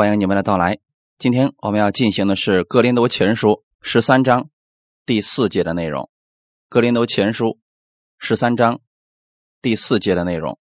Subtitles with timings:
[0.00, 0.78] 欢迎你们的到来。
[1.18, 3.48] 今天我们要进行的是《格林多前书》
[3.82, 4.48] 十三章
[5.04, 6.04] 第四节的内容，
[6.70, 7.44] 《格林多前书》
[8.16, 8.80] 十三章
[9.60, 10.58] 第四节的内容。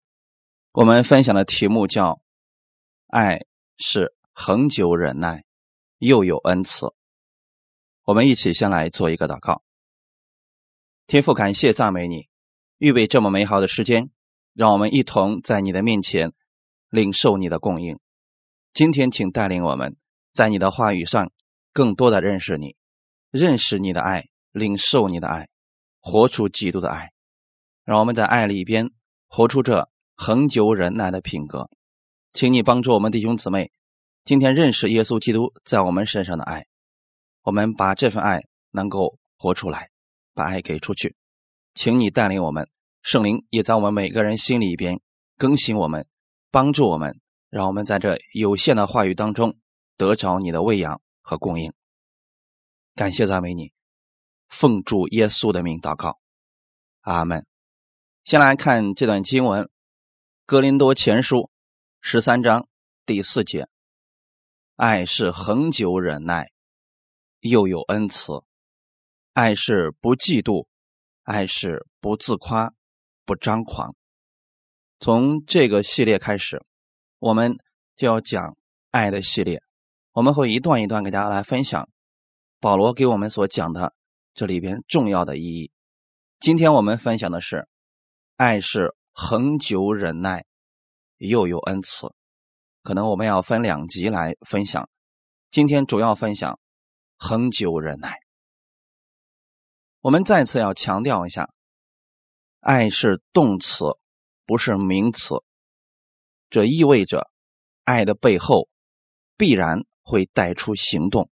[0.73, 2.23] 我们分享的题目叫
[3.13, 3.45] “爱
[3.77, 5.45] 是恒久忍耐，
[5.99, 6.95] 又有恩慈”。
[8.05, 9.63] 我们一起先来做一个祷告。
[11.07, 12.31] 天父，感谢赞美你，
[12.79, 14.09] 预备这么美好的时间，
[14.55, 16.33] 让我们一同在你的面前
[16.89, 17.99] 领受你的供应。
[18.77, 19.97] 今天，请带领我们
[20.35, 21.33] 在你的话语上
[21.73, 22.77] 更多的认识你，
[23.31, 25.49] 认识你的爱，领受你的爱，
[25.99, 27.11] 活出基督的爱。
[27.85, 28.91] 让我们在爱里边
[29.29, 31.71] 活出这恒久忍耐的品格。
[32.35, 33.73] 请你帮助我们弟兄姊妹，
[34.27, 36.67] 今天认识耶稣基督在我们身上的爱。
[37.45, 39.89] 我们把这份爱能够活出来，
[40.35, 41.17] 把爱给出去。
[41.75, 42.69] 请你带领我们，
[43.01, 45.01] 圣灵也在我们每个人心里边
[45.39, 46.07] 更新我们，
[46.51, 47.19] 帮助我们。
[47.57, 49.57] 让我们在这有限的话语当中
[49.97, 51.73] 得着你的喂养和供应。
[52.95, 53.73] 感谢赞美你，
[54.47, 56.21] 奉主耶稣的名祷告，
[57.01, 57.47] 阿门。
[58.25, 59.63] 先来看这段经文，
[60.45, 61.37] 《哥林多前书》
[62.03, 62.69] 十三章
[63.07, 63.69] 第四节
[64.77, 66.51] ：“爱是恒久忍耐，
[67.41, 68.45] 又有恩慈；
[69.33, 70.67] 爱是不嫉妒，
[71.23, 72.75] 爱是不自夸，
[73.25, 73.97] 不张狂。”
[75.01, 76.63] 从这个系列开始。
[77.27, 77.59] 我们
[77.97, 78.57] 就要讲
[78.93, 79.61] 爱的系列，
[80.13, 81.89] 我们会一段一段给大家来分享
[82.61, 83.93] 保罗给我们所讲的
[84.33, 85.73] 这里边重要的意义。
[86.39, 87.67] 今天我们分享的是，
[88.37, 90.45] 爱是恒久忍耐，
[91.17, 92.15] 又有恩慈。
[92.85, 94.89] 可能我们要分两集来分享。
[95.51, 96.61] 今天主要分享
[97.17, 98.21] 恒久忍耐。
[100.01, 101.51] 我们再次要强调一下，
[102.61, 103.85] 爱是动词，
[104.45, 105.35] 不是名词。
[106.49, 107.31] 这意味着，
[107.85, 108.69] 爱的背后
[109.37, 111.31] 必然会带出行动。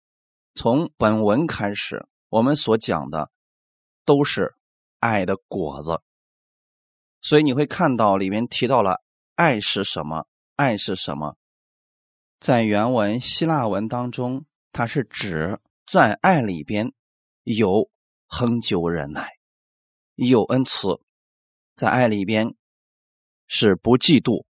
[0.55, 3.29] 从本文开始，我们所讲的
[4.05, 4.55] 都是
[4.99, 6.01] 爱的果子。
[7.21, 9.01] 所以你会看到里面提到了
[9.35, 10.25] 爱是什么？
[10.55, 11.35] 爱是什么？
[12.39, 16.93] 在原文希腊文当中，它是指在爱里边
[17.43, 17.89] 有
[18.25, 19.29] 恒久忍耐，
[20.15, 20.99] 有恩慈，
[21.75, 22.55] 在爱里边
[23.47, 24.45] 是不嫉妒。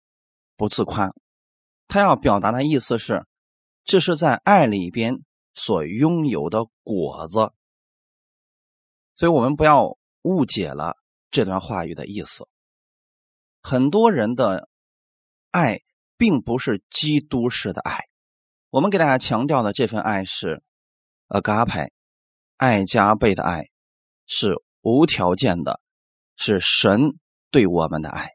[0.61, 1.15] 不自夸，
[1.89, 3.25] 他要表达的意思是，
[3.83, 5.21] 这是在爱里边
[5.55, 7.51] 所拥有的果子，
[9.15, 10.99] 所以我们不要误解了
[11.31, 12.47] 这段话语的意思。
[13.63, 14.69] 很多人的
[15.51, 15.81] 爱
[16.19, 18.01] 并不是基督式的爱，
[18.69, 20.63] 我们给大家强调的这份爱是
[21.29, 21.89] agape，
[22.59, 23.71] 爱加倍的爱，
[24.27, 25.81] 是无条件的，
[26.37, 27.19] 是神
[27.51, 28.29] 对我们的爱。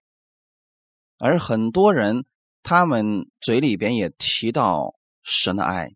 [1.18, 2.26] 而很多人，
[2.62, 5.96] 他们嘴里边也提到神的爱，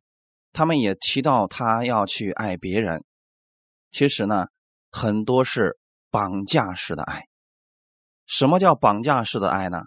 [0.53, 3.03] 他们也提到他要去爱别人。
[3.91, 4.47] 其实呢，
[4.89, 5.77] 很多是
[6.09, 7.27] 绑架式的爱。
[8.25, 9.83] 什么叫绑架式的爱呢？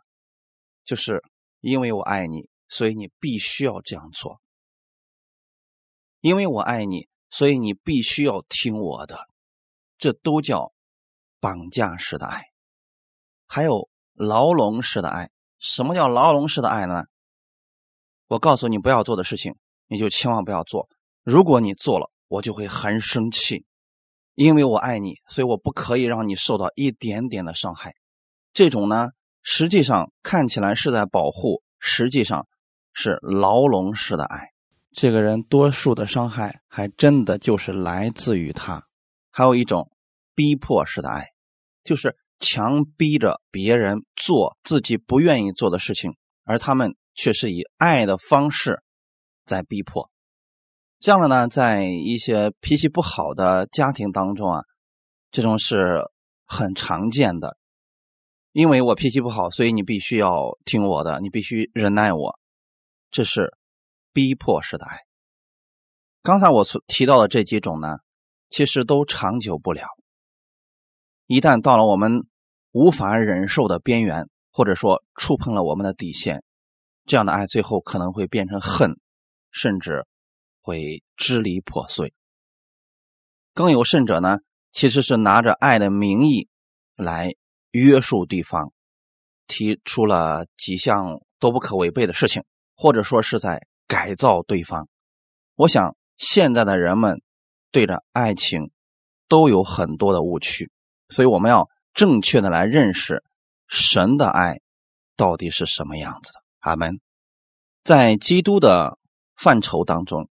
[0.84, 1.22] 就是
[1.60, 4.40] 因为我爱你，所以你必须要这样做；
[6.20, 9.28] 因为我爱你，所以你必须要听我的。
[9.96, 10.74] 这都叫
[11.40, 12.42] 绑架式的爱。
[13.46, 13.88] 还有。
[14.14, 17.04] 牢笼式的爱，什么叫牢笼式的爱呢？
[18.28, 19.56] 我告诉你不要做的事情，
[19.88, 20.88] 你就千万不要做。
[21.22, 23.64] 如果你做了，我就会很生气，
[24.34, 27.94] 因为我爱你，所以我不可以让你受到一点点的伤害。
[28.54, 29.10] 这种呢，
[29.42, 32.46] 实际上看起来是在保护，实际上
[32.92, 34.48] 是牢笼式的爱。
[34.92, 38.86] 这个人多数的伤害，还真的就是来自于他。
[39.30, 39.90] 还有一种
[40.34, 41.28] 逼迫式的爱，
[41.84, 42.16] 就是。
[42.42, 48.82] 强逼着别人做自己不愿意做的事情，而他们却是以爱的方式
[49.46, 50.10] 在逼迫。
[50.98, 54.64] 这样的呢，在一些脾气不好的家庭当中啊，
[55.30, 56.10] 这种是
[56.44, 57.56] 很常见的。
[58.50, 62.38] 因为我脾气不好，所以你必须要听我的，你必须忍耐我，
[63.12, 63.56] 这是
[64.12, 64.98] 逼迫式的爱。
[66.24, 67.98] 刚才我所提到的这几种呢，
[68.50, 69.86] 其实都长久不了。
[71.28, 72.26] 一旦到了我们。
[72.72, 76.42] 无法忍受的边缘，或者说触碰了我们的底线，
[77.04, 78.98] 这样的爱最后可能会变成恨，
[79.50, 80.06] 甚至
[80.62, 82.14] 会支离破碎。
[83.52, 84.38] 更有甚者呢，
[84.72, 86.48] 其实是拿着爱的名义
[86.96, 87.34] 来
[87.72, 88.72] 约束对方，
[89.46, 92.42] 提出了几项都不可违背的事情，
[92.74, 94.88] 或者说是在改造对方。
[95.56, 97.20] 我想现在的人们
[97.70, 98.70] 对着爱情
[99.28, 100.72] 都有很多的误区，
[101.10, 101.68] 所以我们要。
[101.94, 103.22] 正确的来认识
[103.68, 104.60] 神的爱
[105.16, 106.42] 到底是什么样子的。
[106.60, 107.00] 阿门。
[107.84, 108.98] 在基督的
[109.34, 110.28] 范畴当中，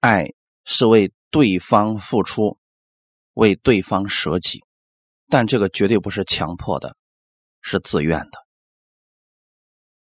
[0.00, 0.32] 爱
[0.64, 2.58] 是为对方付出，
[3.34, 4.62] 为对方舍己，
[5.28, 6.96] 但这个绝对不是强迫的，
[7.60, 8.46] 是自愿的，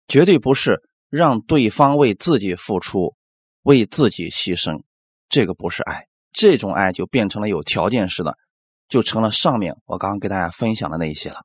[0.07, 3.17] 绝对不是让对方为自己付出、
[3.63, 4.85] 为自己牺牲，
[5.29, 8.39] 这个不是爱，这种爱就变成了有条件式的，
[8.89, 11.45] 就成了上面我刚刚给大家分享的那些了，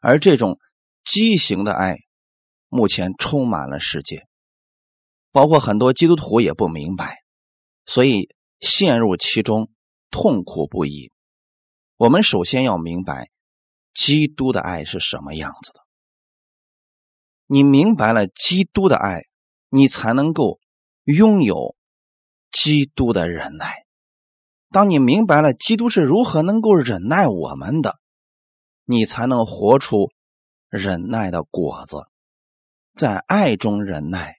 [0.00, 0.58] 而这种
[1.04, 1.98] 畸形的爱。
[2.74, 4.26] 目前充满了世界，
[5.30, 7.18] 包括很多基督徒也不明白，
[7.84, 9.70] 所以陷入其中，
[10.10, 11.12] 痛苦不已。
[11.98, 13.28] 我们首先要明白，
[13.92, 15.80] 基督的爱是什么样子的。
[17.44, 19.20] 你明白了基督的爱，
[19.68, 20.58] 你才能够
[21.04, 21.76] 拥有
[22.50, 23.84] 基督的忍耐。
[24.72, 27.98] 当你明白了基督是如何能够忍耐我们的，
[28.84, 30.10] 你才能活出
[30.70, 31.98] 忍耐的果子。
[32.94, 34.36] 在爱中忍耐，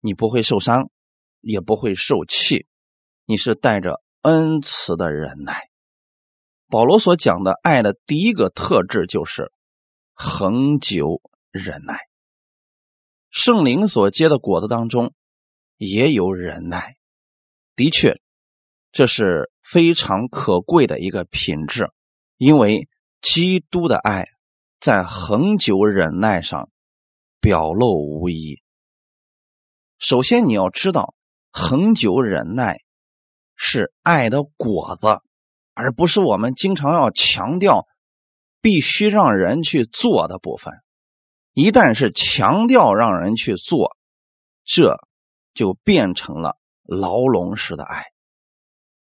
[0.00, 0.90] 你不会受伤，
[1.40, 2.66] 也不会受气，
[3.24, 5.68] 你是带着恩慈的忍耐。
[6.68, 9.50] 保罗所讲的爱的第一个特质就是
[10.12, 11.98] 恒久忍耐。
[13.30, 15.14] 圣灵所结的果子当中
[15.76, 16.96] 也有忍耐，
[17.76, 18.20] 的确，
[18.92, 21.90] 这是非常可贵的一个品质，
[22.36, 22.88] 因为
[23.20, 24.26] 基督的爱
[24.80, 26.70] 在恒久忍耐上。
[27.40, 28.60] 表露无遗。
[30.00, 31.14] 首先，你要知道，
[31.52, 32.78] 恒久忍耐
[33.54, 35.20] 是爱的果子，
[35.72, 37.86] 而不是我们经常要强调
[38.60, 40.74] 必须让人去做的部分。
[41.52, 43.96] 一旦是强调让人去做，
[44.64, 44.98] 这
[45.54, 48.06] 就变成了牢笼式的爱、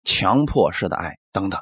[0.04, 1.62] 强迫式的爱等等。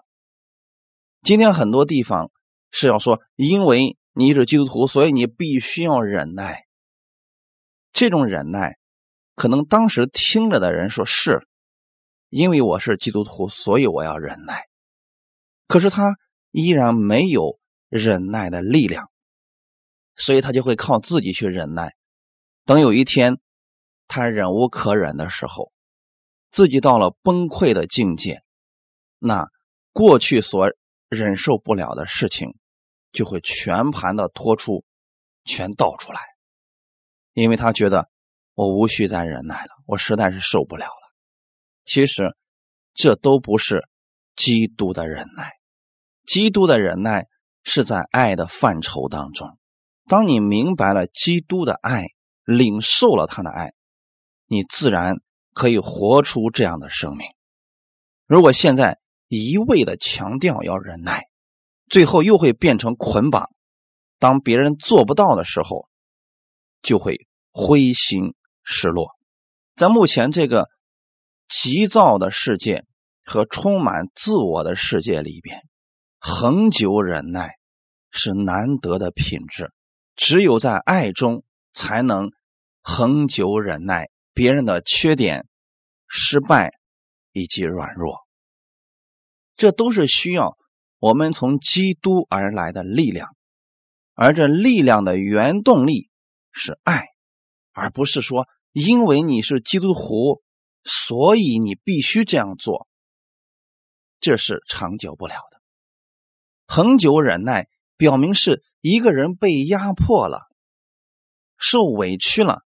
[1.21, 2.31] 今天很多地方
[2.71, 3.97] 是要说，因为。
[4.19, 6.65] 你是基督徒，所以你必须要忍耐。
[7.93, 8.79] 这种忍耐，
[9.35, 11.47] 可能当时听着的人说是，
[12.29, 14.63] 因为我是基督徒，所以我要忍耐。
[15.67, 16.15] 可是他
[16.49, 19.11] 依然没有忍耐的力量，
[20.15, 21.93] 所以他就会靠自己去忍耐。
[22.65, 23.37] 等有一天
[24.07, 25.71] 他忍无可忍的时候，
[26.49, 28.41] 自己到了崩溃的境界，
[29.19, 29.47] 那
[29.91, 30.69] 过去所
[31.09, 32.55] 忍受不了的事情。
[33.13, 34.83] 就会全盘的托出，
[35.45, 36.19] 全倒出来，
[37.33, 38.09] 因为他觉得
[38.53, 41.15] 我无需再忍耐了，我实在是受不了了。
[41.85, 42.35] 其实
[42.93, 43.87] 这都不是
[44.35, 45.53] 基督的忍耐，
[46.25, 47.25] 基督的忍耐
[47.63, 49.57] 是在爱的范畴当中。
[50.05, 52.07] 当你明白了基督的爱，
[52.43, 53.73] 领受了他的爱，
[54.47, 55.15] 你自然
[55.57, 57.27] 可以活出这样的生命。
[58.27, 61.23] 如果现在一味的强调要忍耐，
[61.89, 63.49] 最后又会变成捆绑，
[64.19, 65.89] 当别人做不到的时候，
[66.83, 69.15] 就会灰心失落。
[69.75, 70.67] 在目前这个
[71.49, 72.85] 急躁的世界
[73.25, 75.63] 和充满自我的世界里边，
[76.19, 77.55] 恒久忍耐
[78.11, 79.73] 是难得的品质。
[80.15, 81.43] 只有在爱中，
[81.73, 82.31] 才能
[82.83, 85.47] 恒久忍耐别人的缺点、
[86.07, 86.69] 失败
[87.31, 88.19] 以及软弱。
[89.55, 90.55] 这都是需要。
[90.99, 93.35] 我们从基督而来的力量，
[94.13, 96.11] 而这力量的原动力
[96.51, 97.07] 是爱，
[97.71, 100.43] 而不是说因为你是基督徒，
[100.83, 102.87] 所以你必须这样做。
[104.19, 105.61] 这是长久不了的。
[106.67, 110.41] 恒久忍耐，表明是一个人被压迫了、
[111.57, 112.61] 受委屈了，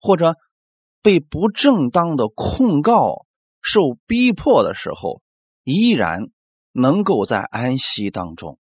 [0.00, 0.34] 或者
[1.04, 3.26] 被不正当的控告、
[3.60, 5.20] 受逼迫的时候，
[5.62, 6.30] 依然。
[6.76, 8.58] 能够在安息当中，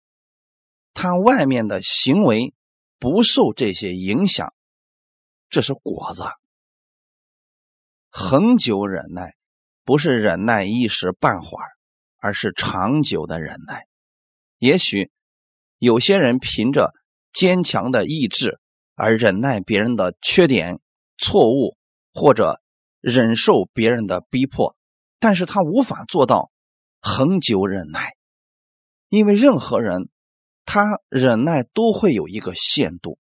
[0.94, 2.54] 他外面的行为
[2.98, 4.52] 不受这些影响，
[5.48, 6.24] 这是果子。
[8.08, 9.36] 恒久忍耐，
[9.84, 11.68] 不是忍耐一时半会儿，
[12.18, 13.86] 而是长久的忍耐。
[14.58, 15.12] 也许
[15.78, 16.92] 有些人凭着
[17.32, 18.58] 坚强的意志
[18.96, 20.80] 而忍耐别人的缺点、
[21.16, 21.76] 错误，
[22.12, 22.60] 或者
[23.00, 24.76] 忍受别人的逼迫，
[25.18, 26.50] 但是他无法做到。
[27.02, 28.14] 恒久忍耐，
[29.08, 30.10] 因为任何人
[30.66, 33.18] 他忍耐都会有一个限度，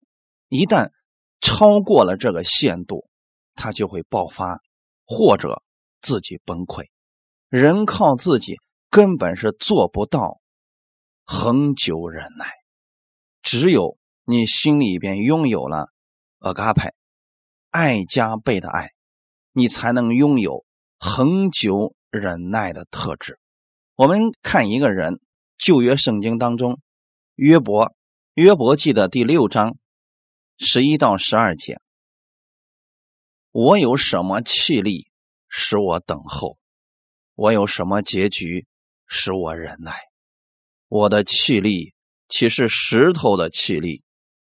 [0.49, 0.91] 一旦
[1.39, 3.07] 超过了这个限度，
[3.55, 4.59] 他就会爆发
[5.05, 5.63] 或者
[6.01, 6.89] 自己崩溃。
[7.47, 8.57] 人靠自己
[8.89, 10.41] 根本是做不到
[11.23, 12.51] 恒久忍耐，
[13.41, 15.87] 只有你心里边拥有了
[16.39, 16.93] 阿嘎派
[17.69, 18.89] 爱加倍的爱，
[19.51, 20.65] 你才能拥有
[20.97, 23.39] 恒久忍耐的特质。
[23.95, 25.19] 我们看一个人，
[25.57, 26.79] 旧约圣经当中，
[27.35, 27.93] 约伯，
[28.33, 29.77] 约伯记的第六章
[30.57, 31.79] 十一到十二节。
[33.51, 35.11] 我有什么气力
[35.47, 36.57] 使我等候？
[37.35, 38.67] 我有什么结局
[39.07, 39.93] 使我忍耐？
[40.87, 41.93] 我的气力
[42.27, 44.03] 岂是石头的气力？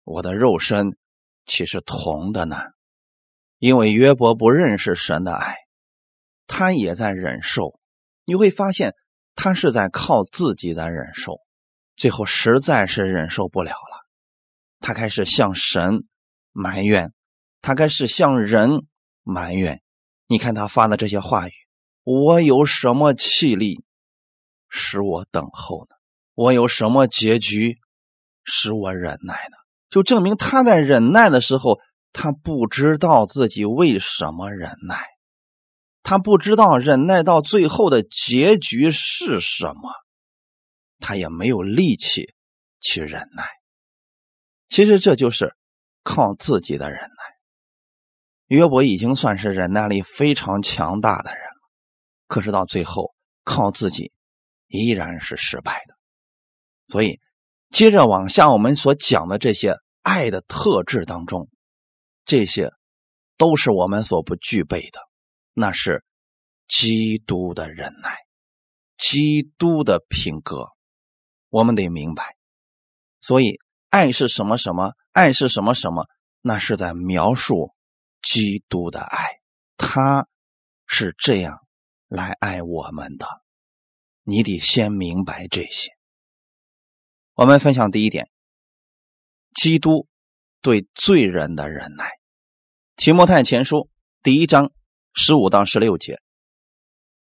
[0.04, 0.98] 我的肉身
[1.46, 2.58] 岂是铜的呢？
[3.64, 5.56] 因为约伯不认识神的爱，
[6.48, 7.80] 他也在忍受。
[8.26, 8.94] 你会发现，
[9.36, 11.40] 他是在靠自己在忍受，
[11.96, 14.06] 最后实在是忍受不了了，
[14.82, 16.04] 他开始向神
[16.52, 17.14] 埋怨，
[17.62, 18.86] 他开始向人。
[19.26, 19.82] 埋怨，
[20.28, 21.54] 你看他发的这些话语，
[22.04, 23.82] 我有什么气力
[24.68, 25.96] 使我等候呢？
[26.34, 27.78] 我有什么结局
[28.44, 29.58] 使我忍耐呢？
[29.90, 31.80] 就证明他在忍耐的时候，
[32.14, 35.04] 他不知道自己为什么忍耐，
[36.04, 39.92] 他不知道忍耐到最后的结局是什么，
[41.00, 42.34] 他也没有力气
[42.80, 43.50] 去忍耐。
[44.70, 45.56] 其实这就是
[46.04, 47.24] 靠自己的忍耐。
[48.48, 51.70] 约伯已经算是忍耐力非常强大的人了，
[52.28, 54.12] 可是到最后靠自己
[54.68, 55.96] 依然是失败的。
[56.86, 57.20] 所以，
[57.72, 61.50] 接着往下我们所讲的这些爱的特质当中，
[62.26, 62.72] 这些
[63.38, 65.00] 都是我们所不具备的，
[65.54, 66.04] 那是
[66.68, 68.18] 基督的忍耐，
[68.98, 70.70] 基督的品格，
[71.50, 72.36] 我们得明白。
[73.22, 74.94] 所以，爱是什么什么？
[75.12, 76.08] 爱是什么什么？
[76.42, 77.74] 那是在描述。
[78.26, 79.42] 基督的爱，
[79.76, 80.30] 他
[80.88, 81.60] 是这样
[82.08, 83.28] 来爱我们的。
[84.22, 85.92] 你得先明白这些。
[87.34, 88.30] 我们分享第一点：
[89.54, 90.08] 基督
[90.64, 92.10] 对罪人的忍耐。
[92.96, 93.90] 提摩太前书
[94.24, 94.72] 第一章
[95.14, 96.22] 十五到十六节，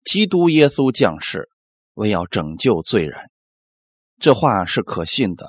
[0.05, 1.51] 基督耶稣降世
[1.95, 3.19] 为要拯救罪人，
[4.21, 5.49] 这话是可信的，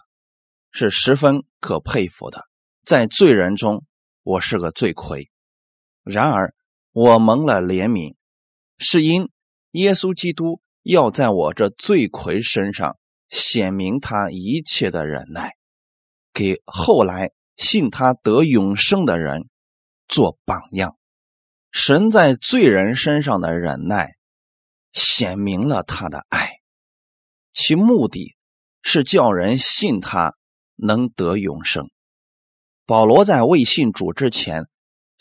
[0.72, 2.48] 是十分可佩服的。
[2.84, 3.86] 在罪人中，
[4.24, 5.30] 我是个罪魁。
[6.04, 6.56] 然而，
[6.94, 8.16] 我蒙了怜悯，
[8.80, 9.30] 是因
[9.74, 12.98] 耶稣基督要在我这罪魁身上
[13.30, 15.52] 显明他一切的忍耐，
[16.34, 19.50] 给后来信他得永生的人
[20.08, 20.98] 做榜样。
[21.72, 24.16] 神在罪人身上的忍耐，
[24.92, 26.60] 显明了他的爱，
[27.54, 28.36] 其目的
[28.82, 30.36] 是叫人信他
[30.76, 31.90] 能得永生。
[32.86, 34.68] 保罗在未信主之前。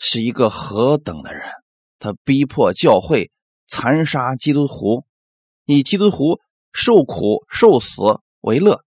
[0.05, 1.49] 是一个何等的人！
[1.97, 3.31] 他逼迫教会，
[3.67, 5.05] 残杀基督徒，
[5.63, 6.41] 以基督徒
[6.73, 8.01] 受苦受死
[8.41, 8.83] 为乐。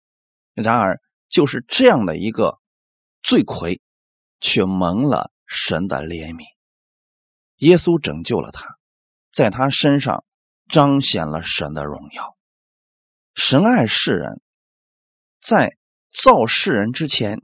[0.54, 2.59] 然而，就是这样的一个
[3.30, 3.80] 罪魁，
[4.40, 6.42] 却蒙了神的怜悯。
[7.58, 8.76] 耶稣拯救了他，
[9.30, 10.24] 在他身上
[10.66, 12.36] 彰显了神的荣耀。
[13.36, 14.42] 神爱世人，
[15.40, 15.76] 在
[16.12, 17.38] 造世人之前，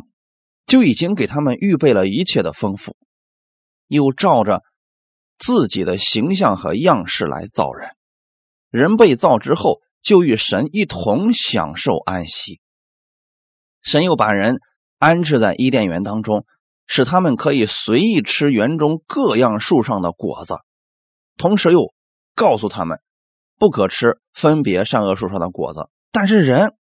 [0.66, 2.96] 就已经给他们预备了一切的丰富。
[3.86, 4.64] 又照着
[5.38, 7.96] 自己的形象和样式来造人，
[8.70, 12.60] 人被造之后，就与神一同享受安息。
[13.82, 14.58] 神又把人
[14.98, 16.44] 安置在伊甸园当中，
[16.86, 20.56] 使他们可以随意吃园中各样树上的果子，
[21.36, 21.94] 同时又
[22.34, 23.00] 告诉他们
[23.58, 25.88] 不可吃分别善恶树上的果子。
[26.10, 26.76] 但是人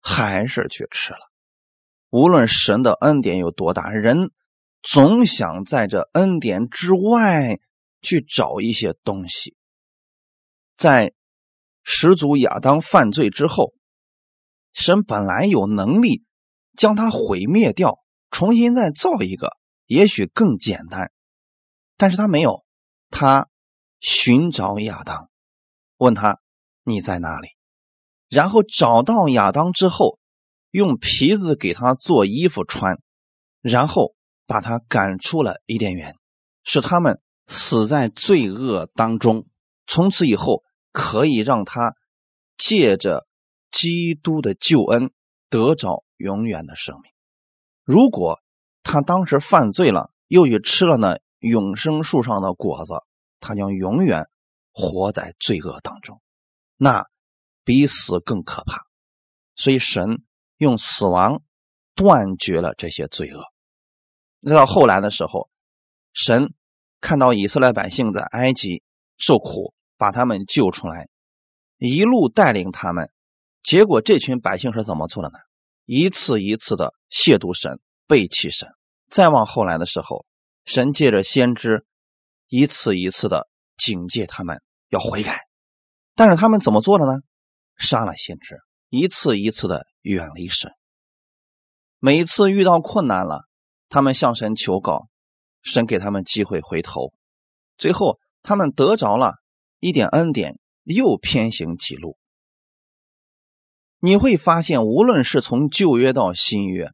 [0.00, 1.18] 还是去吃了。
[2.10, 4.30] 无论神的恩典有多大，人。
[4.82, 7.58] 总想在这恩典之外
[8.02, 9.56] 去找一些东西。
[10.76, 11.12] 在
[11.82, 13.72] 始祖亚当犯罪之后，
[14.72, 16.22] 神本来有能力
[16.76, 17.98] 将他毁灭掉，
[18.30, 19.56] 重新再造一个，
[19.86, 21.10] 也许更简单，
[21.96, 22.64] 但是他没有。
[23.10, 23.48] 他
[24.00, 25.30] 寻找亚当，
[25.96, 26.40] 问他
[26.84, 27.48] 你在哪里？
[28.28, 30.18] 然后找到亚当之后，
[30.70, 33.00] 用皮子给他做衣服穿，
[33.60, 34.14] 然后。
[34.48, 36.14] 把他赶出了伊甸园，
[36.62, 39.48] 使他们死在罪恶当中。
[39.88, 41.96] 从此以后，可以让他
[42.56, 43.26] 借着
[43.72, 45.10] 基督的救恩
[45.50, 47.12] 得着永远的生命。
[47.84, 48.40] 如果
[48.82, 52.94] 他当时犯罪了，又去吃了那永生树上的果子，
[53.40, 54.28] 他将永远
[54.72, 56.20] 活在罪恶当中，
[56.76, 57.06] 那
[57.64, 58.86] 比死更可怕。
[59.54, 60.22] 所以，神
[60.58, 61.42] 用死亡
[61.94, 63.42] 断绝了这些罪恶。
[64.44, 65.48] 再到后来的时候，
[66.12, 66.52] 神
[67.00, 68.82] 看到以色列百姓在埃及
[69.16, 71.08] 受苦，把他们救出来，
[71.78, 73.10] 一路带领他们。
[73.62, 75.38] 结果这群百姓是怎么做的呢？
[75.86, 78.68] 一次一次的亵渎神、背弃神。
[79.08, 80.26] 再往后来的时候，
[80.66, 81.86] 神借着先知
[82.48, 85.46] 一次一次的警戒他们要悔改，
[86.14, 87.12] 但是他们怎么做的呢？
[87.78, 88.58] 杀了先知，
[88.90, 90.72] 一次一次的远离神。
[91.98, 93.46] 每一次遇到困难了。
[93.88, 95.06] 他们向神求告，
[95.62, 97.14] 神给他们机会回头，
[97.78, 99.34] 最后他们得着了
[99.78, 102.18] 一点恩典，又偏行己路。
[104.06, 106.92] 你会发现，无论是从旧约到新约，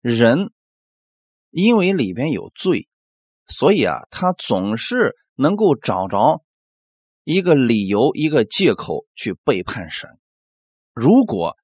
[0.00, 0.50] 人
[1.50, 2.88] 因为里边有罪，
[3.46, 6.42] 所以啊，他总是能够找着
[7.22, 10.18] 一个理由、一个借口去背叛神。
[10.94, 11.56] 如果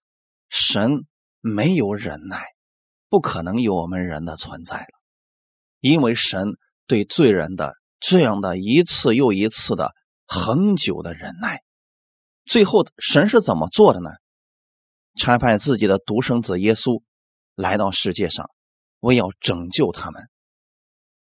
[0.49, 1.07] 神
[1.41, 2.45] 没有忍耐，
[3.09, 5.01] 不可能有我们人的存在了，
[5.81, 6.53] 因为神
[6.87, 9.93] 对罪人的这样的一次又一次的
[10.25, 11.65] 恒久的忍耐，
[12.45, 14.11] 最后神是怎么做的呢？
[15.15, 17.03] 差派自己的独生子耶稣
[17.55, 18.51] 来到世界上，
[19.01, 20.29] 为要拯救他们，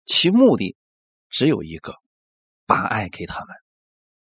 [0.05, 0.75] 其目的
[1.29, 1.93] 只有一个：
[2.65, 3.55] 把爱给他们。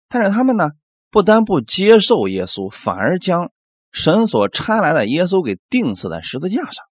[0.10, 0.72] 但是他们呢，
[1.10, 3.52] 不但不接受耶稣，反而将
[3.92, 6.86] 神所差来的耶稣给钉死在十字架上。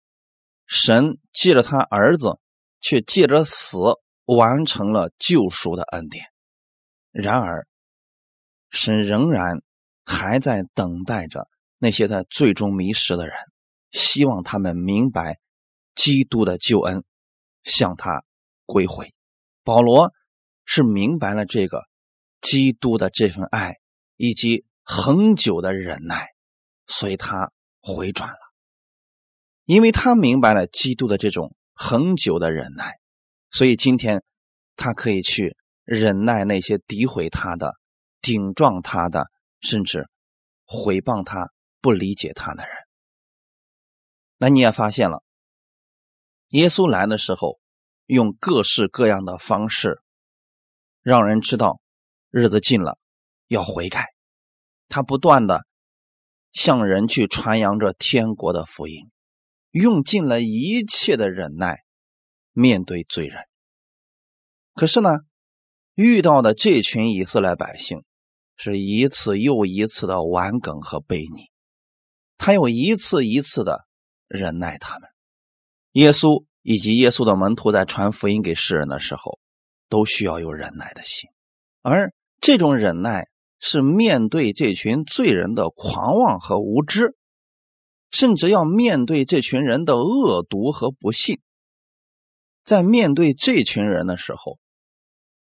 [0.67, 2.39] 神借着他儿子，
[2.81, 3.79] 却借着死
[4.25, 6.27] 完成了救赎的恩典。
[7.13, 7.67] 然而，
[8.71, 9.63] 神仍然
[10.05, 13.35] 还在等待着那些在最终迷失的人，
[13.91, 15.39] 希望他们明白
[15.95, 17.05] 基督的救恩，
[17.65, 18.25] 向他
[18.65, 19.15] 归回。
[19.63, 20.13] 保罗
[20.65, 21.85] 是明白了这个
[22.41, 23.77] 基督的这份爱
[24.17, 26.29] 以及恒久的忍耐，
[26.87, 28.39] 所以他回转了。
[29.65, 32.95] 因为他明白了基督的这种恒久的忍耐，
[33.51, 34.23] 所以今天
[34.77, 37.75] 他可以去忍耐那些诋毁他的、
[38.21, 39.27] 顶撞他的，
[39.61, 40.09] 甚至
[40.65, 41.51] 毁谤他、
[41.87, 42.73] 不理解他的人。
[44.39, 45.23] 那你也发现了，
[46.49, 47.61] 耶稣来的时候，
[48.07, 50.03] 用各式各样的方式，
[51.01, 51.81] 让人知道
[52.31, 52.99] 日子近了，
[53.47, 54.09] 要悔改。
[54.89, 55.65] 他不断的
[56.53, 59.09] 向人去传扬着天国的福音。
[59.71, 61.85] 用尽了一切的忍耐
[62.51, 63.45] 面对罪人，
[64.75, 65.11] 可是呢，
[65.95, 68.03] 遇到的这群以色列百姓
[68.57, 71.51] 是一次又一次的顽梗和悖逆，
[72.39, 73.87] 他又一次一次的
[74.29, 75.09] 忍耐他们。
[75.93, 79.39] 耶稣以及耶稣的门徒在传福音给世人的时候，
[79.89, 81.31] 都需要有忍耐的心，
[81.83, 87.17] 而这种忍耐是面对这群罪人的狂妄和无知。
[88.13, 91.41] 甚至要面对这群人的恶毒和不幸，
[92.65, 94.59] 在面对这群人的时候，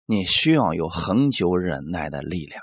[0.06, 2.62] 你需要有恒久忍耐的力量，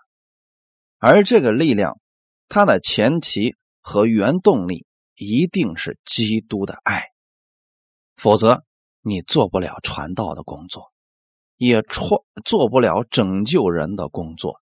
[0.99, 1.99] 而这个力量，
[2.47, 7.09] 它的前提和原动力一定是基督的爱，
[8.15, 8.63] 否则
[9.01, 10.91] 你做不了传道的工作，
[11.57, 14.61] 也创做不了拯救人的工作，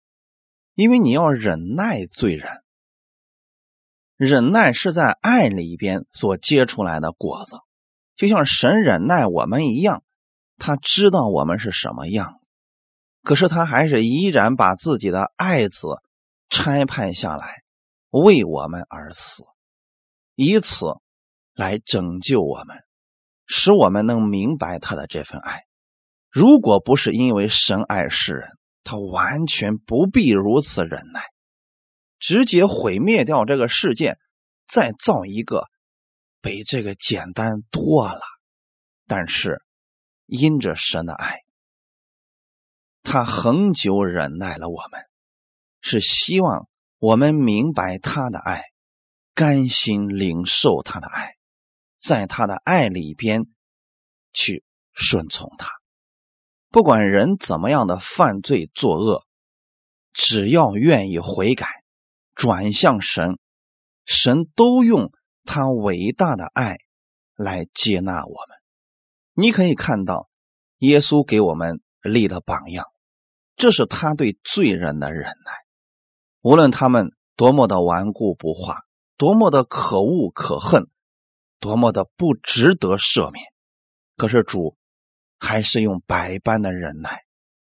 [0.76, 2.50] 因为你要忍耐罪人。
[4.18, 7.58] 忍耐是在爱里边所结出来的果子，
[8.16, 10.04] 就像神忍耐我们一样，
[10.58, 12.40] 他知道我们是什么样，
[13.24, 15.88] 可是他还是依然把自己的爱子
[16.50, 17.65] 差派下来
[18.24, 19.44] 为我们而死，
[20.36, 20.86] 以此
[21.54, 22.78] 来拯救我们，
[23.46, 25.64] 使我们能明白他的这份爱。
[26.30, 28.50] 如果不是因为神爱世人，
[28.84, 31.24] 他完全不必如此忍耐。
[32.18, 34.18] 直接毁灭掉这个世界，
[34.68, 35.66] 再造一个，
[36.42, 38.22] 比这个简单多了。
[39.06, 39.62] 但是，
[40.26, 41.42] 因着神的爱，
[43.04, 45.02] 他恒久忍耐了我们，
[45.82, 46.68] 是希望
[47.06, 48.64] 我们明白他的爱，
[49.36, 51.36] 甘心领受他的爱，
[52.00, 53.44] 在他的爱里边
[54.34, 55.70] 去顺从他。
[56.72, 59.24] 不管人怎么样的犯罪作恶，
[60.14, 61.68] 只要愿意悔改。
[62.34, 63.38] 转向神，
[64.06, 65.12] 神都用
[65.44, 66.78] 他伟大的爱
[67.36, 68.58] 来接纳我们。
[69.36, 70.28] 你可以看到，
[70.80, 72.88] 耶稣给我们立了榜样，
[73.56, 75.65] 这是他对罪人的忍耐。
[76.46, 78.84] 无论他们多么的顽固不化，
[79.18, 80.88] 多么的可恶可恨，
[81.60, 83.44] 多么的不值得赦免，
[84.16, 84.78] 可是主
[85.40, 87.24] 还是用百般的忍耐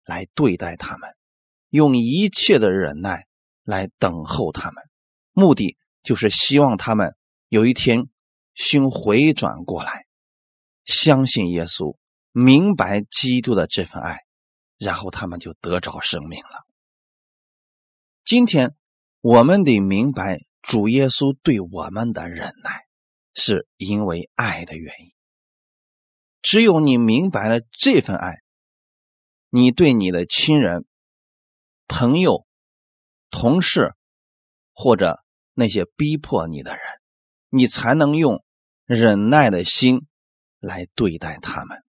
[0.03, 1.07] 来对待他们，
[1.69, 3.27] 用一切的忍耐。
[3.63, 4.83] 来等候他们，
[5.31, 7.15] 目的就是希望他们
[7.47, 8.09] 有一天
[8.55, 10.05] 心回转过来，
[10.83, 11.95] 相信耶稣，
[12.33, 14.17] 明白基督的这份爱，
[14.77, 16.62] 然后他们就得着生命了。
[18.25, 18.75] 今天
[19.21, 22.85] 我们得明白，主耶稣对我们的忍耐，
[23.33, 25.13] 是因为爱的原因。
[26.41, 28.41] 只有你明白了这份爱，
[29.49, 30.85] 你对你的亲人、
[31.87, 32.45] 朋友。
[33.35, 33.95] 同事，
[34.73, 35.23] 或者
[35.55, 36.81] 那些逼迫你的人，
[37.49, 38.45] 你才能用
[38.85, 40.05] 忍耐的心
[40.59, 41.83] 来对待他们。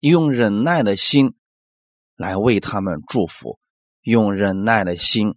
[0.00, 1.36] 用忍耐的心
[2.16, 3.60] 来为他们祝福，
[4.02, 5.34] 用忍耐的心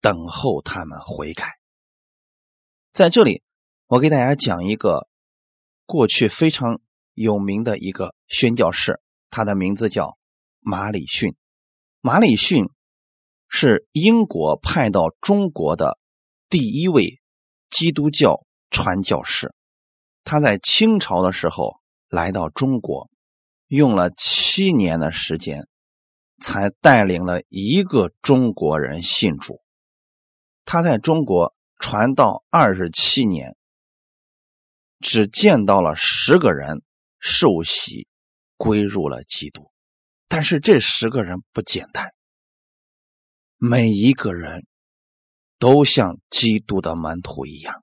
[0.00, 1.58] 等候他们悔改。
[2.92, 3.42] 在这里，
[3.86, 5.08] 我给大家讲一个
[5.86, 6.80] 过去非常
[7.14, 9.00] 有名的一个宣教士，
[9.30, 10.18] 他的名字叫
[10.60, 11.36] 马里逊。
[12.00, 12.70] 马里逊
[13.48, 15.98] 是英国派到中国的
[16.48, 17.20] 第一位
[17.70, 19.54] 基督教传教士。
[20.24, 23.10] 他在清朝的时候来到中国。
[23.66, 25.68] 用了七年的时间，
[26.40, 29.60] 才带领了一个中国人信主。
[30.64, 33.56] 他在中国传道二十七年，
[34.98, 36.82] 只见到了十个人
[37.18, 38.08] 受洗
[38.56, 39.70] 归入了基督。
[40.28, 42.14] 但是这十个人不简单，
[43.56, 44.66] 每一个人
[45.58, 47.82] 都像基督的门徒一样，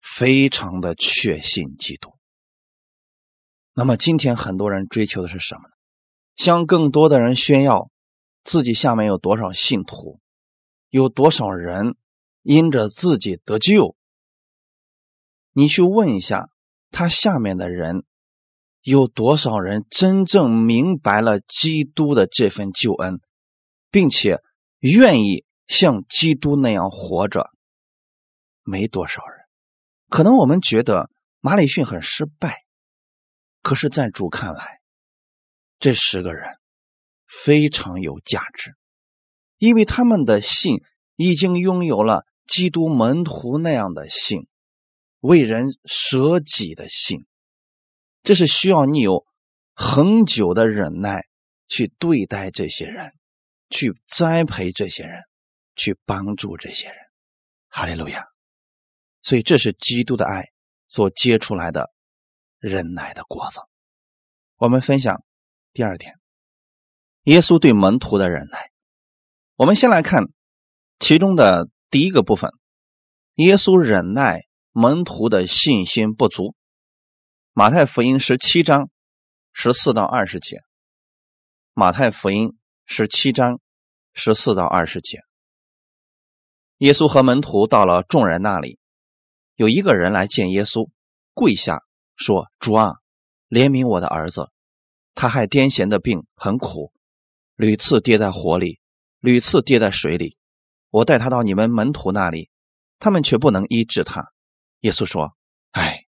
[0.00, 2.16] 非常的确信基督。
[3.74, 5.71] 那么今天很多人追求的是什么呢？
[6.42, 7.88] 向更多的人炫耀
[8.42, 10.18] 自己下面有多少信徒，
[10.88, 11.94] 有多少人
[12.42, 13.94] 因着自己得救。
[15.52, 16.48] 你去问一下
[16.90, 18.02] 他下面的人，
[18.80, 23.20] 有多少人真正明白了基督的这份救恩，
[23.92, 24.40] 并且
[24.80, 27.50] 愿意像基督那样活着？
[28.64, 29.44] 没多少人。
[30.08, 32.64] 可能我们觉得马里逊很失败。
[33.62, 34.80] 可是，在主看来，
[35.82, 36.46] 这十个人
[37.26, 38.76] 非常有价值，
[39.58, 40.80] 因为他们的信
[41.16, 44.46] 已经拥有了基督门徒那样的信，
[45.18, 47.26] 为人舍己的信。
[48.22, 49.26] 这是需要你有
[49.74, 51.26] 恒久的忍耐
[51.66, 53.12] 去对待这些人，
[53.68, 55.24] 去栽培这些人，
[55.74, 56.96] 去帮助这些人。
[57.66, 58.24] 哈利路亚！
[59.22, 60.52] 所以，这是基督的爱
[60.86, 61.90] 所结出来的。
[62.60, 63.58] 忍耐的果子。
[64.58, 65.24] 我们分享
[65.72, 66.20] 第二点，
[67.22, 68.70] 耶稣对门徒的忍耐。
[69.56, 70.24] 我们先来看
[70.98, 72.50] 其中的第一个部分：
[73.36, 76.54] 耶稣忍耐门徒的信心不足。
[77.52, 78.90] 马太福音十七章
[79.52, 80.58] 十四到二十节。
[81.72, 83.58] 马太福音十七章
[84.12, 85.20] 十四到二十节。
[86.78, 88.78] 耶稣和门徒到了众人那里，
[89.54, 90.90] 有一个人来见耶稣，
[91.32, 91.82] 跪下。
[92.14, 92.92] 说：“主啊，
[93.48, 94.51] 怜悯我的儿子，
[95.14, 96.92] 他害癫痫的病很苦，
[97.56, 98.80] 屡次跌在火里，
[99.20, 100.36] 屡次跌在水里。
[100.90, 102.50] 我带他到你们门徒那里，
[102.98, 104.32] 他们却不能医治他。”
[104.80, 105.36] 耶稣说
[105.72, 106.06] ：“哎，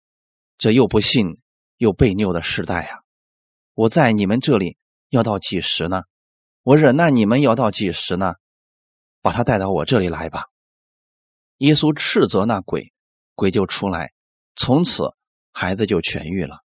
[0.57, 1.39] 这又不信
[1.77, 3.01] 又被拗的时代啊！
[3.73, 4.77] 我在你们这里
[5.09, 6.03] 要到几时呢？
[6.63, 8.35] 我忍耐你们要到几时呢？
[9.21, 10.45] 把他带到我这里来吧。”
[11.59, 12.93] 耶稣斥责那鬼，
[13.35, 14.13] 鬼就出来，
[14.55, 15.13] 从此。
[15.55, 16.63] 孩子就痊愈了。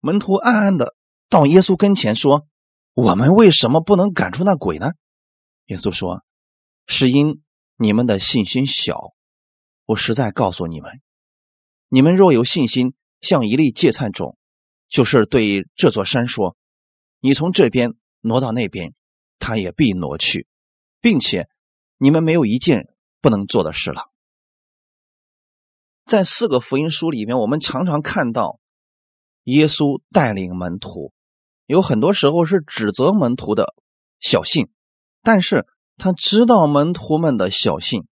[0.00, 0.96] 门徒暗暗的
[1.34, 2.46] 到耶稣跟前说
[2.94, 4.92] ：“我们为什么不能赶出那鬼呢？”
[5.66, 6.22] 耶稣说
[6.86, 7.42] ：“是因
[7.76, 9.12] 你们的信心小。
[9.84, 11.00] 我实在告诉你们，
[11.88, 14.38] 你们若有信心，像一粒芥菜种，
[14.88, 16.56] 就是对这座山说
[17.18, 18.94] ：‘你从这边挪到那边，
[19.40, 20.46] 它也必挪去，
[21.00, 21.48] 并且
[21.98, 24.04] 你们没有一件不能做的事了。’”
[26.06, 28.60] 在四个福音书里面，我们常常看到
[29.42, 31.12] 耶稣带领门徒，
[31.66, 33.74] 有很多时候是指责门徒的
[34.20, 34.68] 小信，
[35.22, 38.06] 但是他知道门徒们的小信，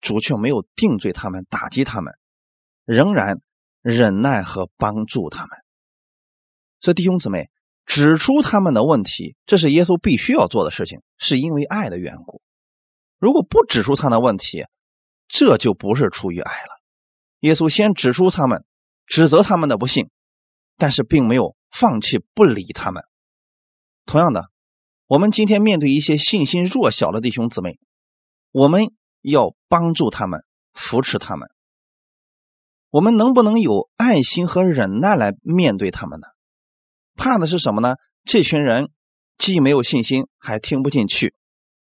[0.00, 2.14] 主却没有定罪他们、打击他们，
[2.84, 3.40] 仍然
[3.80, 5.58] 忍耐和帮助他们。
[6.80, 7.48] 所以弟兄姊妹，
[7.86, 12.42] 指出他们的问题，这是耶稣必须要做的事情，是因为爱的缘故。
[13.18, 14.66] 如果不指出他的问题，
[15.28, 16.80] 这就不是出于爱了。
[17.40, 18.64] 耶稣先指出他们，
[19.06, 20.10] 指责他们的不幸，
[20.76, 23.02] 但是并没有放弃不理他们。
[24.06, 24.48] 同样的，
[25.08, 27.80] 我们今天面对一些信心弱小的弟兄姊妹，
[28.52, 31.50] 我们要帮助他们，扶持他们。
[32.90, 36.28] 我们能不能有爱心和忍耐来面对他们呢？
[37.16, 37.96] 怕的是什么呢？
[38.24, 38.90] 这群人
[39.36, 41.34] 既没有信心，还听不进去。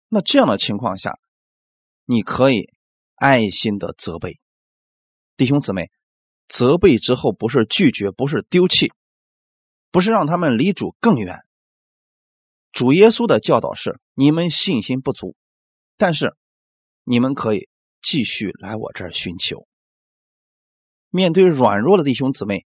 [0.08, 1.18] 那这样的情况下，
[2.04, 2.70] 你可以
[3.16, 4.38] 爱心的责备。
[5.36, 5.90] 弟兄姊妹，
[6.46, 8.92] 责备之后不是拒绝，不是丢弃，
[9.90, 11.40] 不是让他们离主更远。
[12.72, 15.34] 主耶稣的教导是：你们信心不足，
[15.96, 16.36] 但是
[17.04, 17.68] 你们可以
[18.00, 19.66] 继续来我这儿寻求。
[21.10, 22.64] 面对软弱的弟兄姊妹，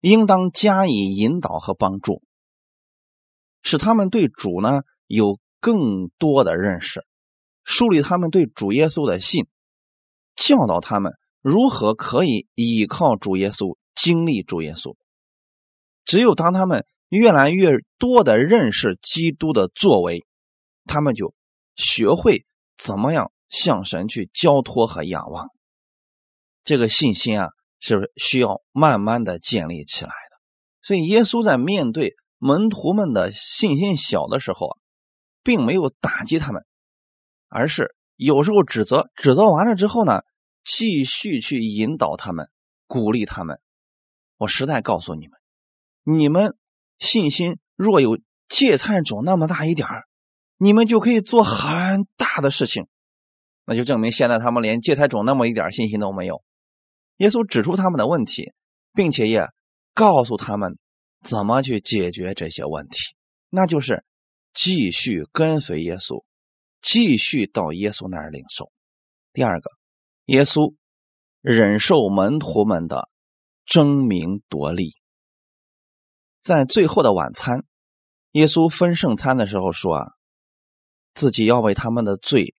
[0.00, 2.22] 应当加以引导和帮助，
[3.62, 7.04] 使他们对主呢有更多的认识，
[7.64, 9.48] 树立他们对主耶稣的信，
[10.36, 11.14] 教导他们。
[11.42, 14.94] 如何可以依靠主耶稣、经历主耶稣？
[16.10, 20.26] 只有当他们越来越多的认识基督的作为，
[20.86, 21.36] 他们就
[21.76, 22.44] 学会
[22.76, 25.50] 怎么样向神去交托和仰望。
[26.64, 30.40] 这个信心啊，是需要慢慢的建立起来的。
[30.82, 34.78] 所以，耶稣在面对门徒们的信心小的时候啊，
[35.44, 36.66] 并没有打击他们，
[37.48, 40.22] 而是有时候指责，指责完了之后呢，
[40.64, 42.48] 继续去引导他们，
[42.88, 43.60] 鼓励他们。
[44.38, 45.38] 我实在告诉你们，
[46.04, 46.56] 你们。
[47.02, 50.04] 信心若有芥菜种那么大一点儿，
[50.58, 52.88] 你们就可以做很大的事情。
[53.64, 56.42] 那就证明现在他们连芥菜种那么一点信心都没有。
[57.16, 58.52] 耶稣指出他们的问题，
[58.92, 59.48] 并且也
[59.94, 60.76] 告诉他们
[61.22, 62.98] 怎么去解决这些问题，
[63.48, 64.04] 那就是
[64.52, 66.22] 继续跟随耶稣，
[66.82, 68.70] 继续到耶稣那儿领受。
[69.32, 69.70] 第二个，
[70.26, 70.74] 耶稣
[71.40, 73.08] 忍受门徒们的
[73.64, 74.99] 争名夺利。
[76.40, 77.64] 在最后的晚餐，
[78.32, 80.12] 耶稣分圣餐的时候说：“啊，
[81.12, 82.54] 自己要为他们的罪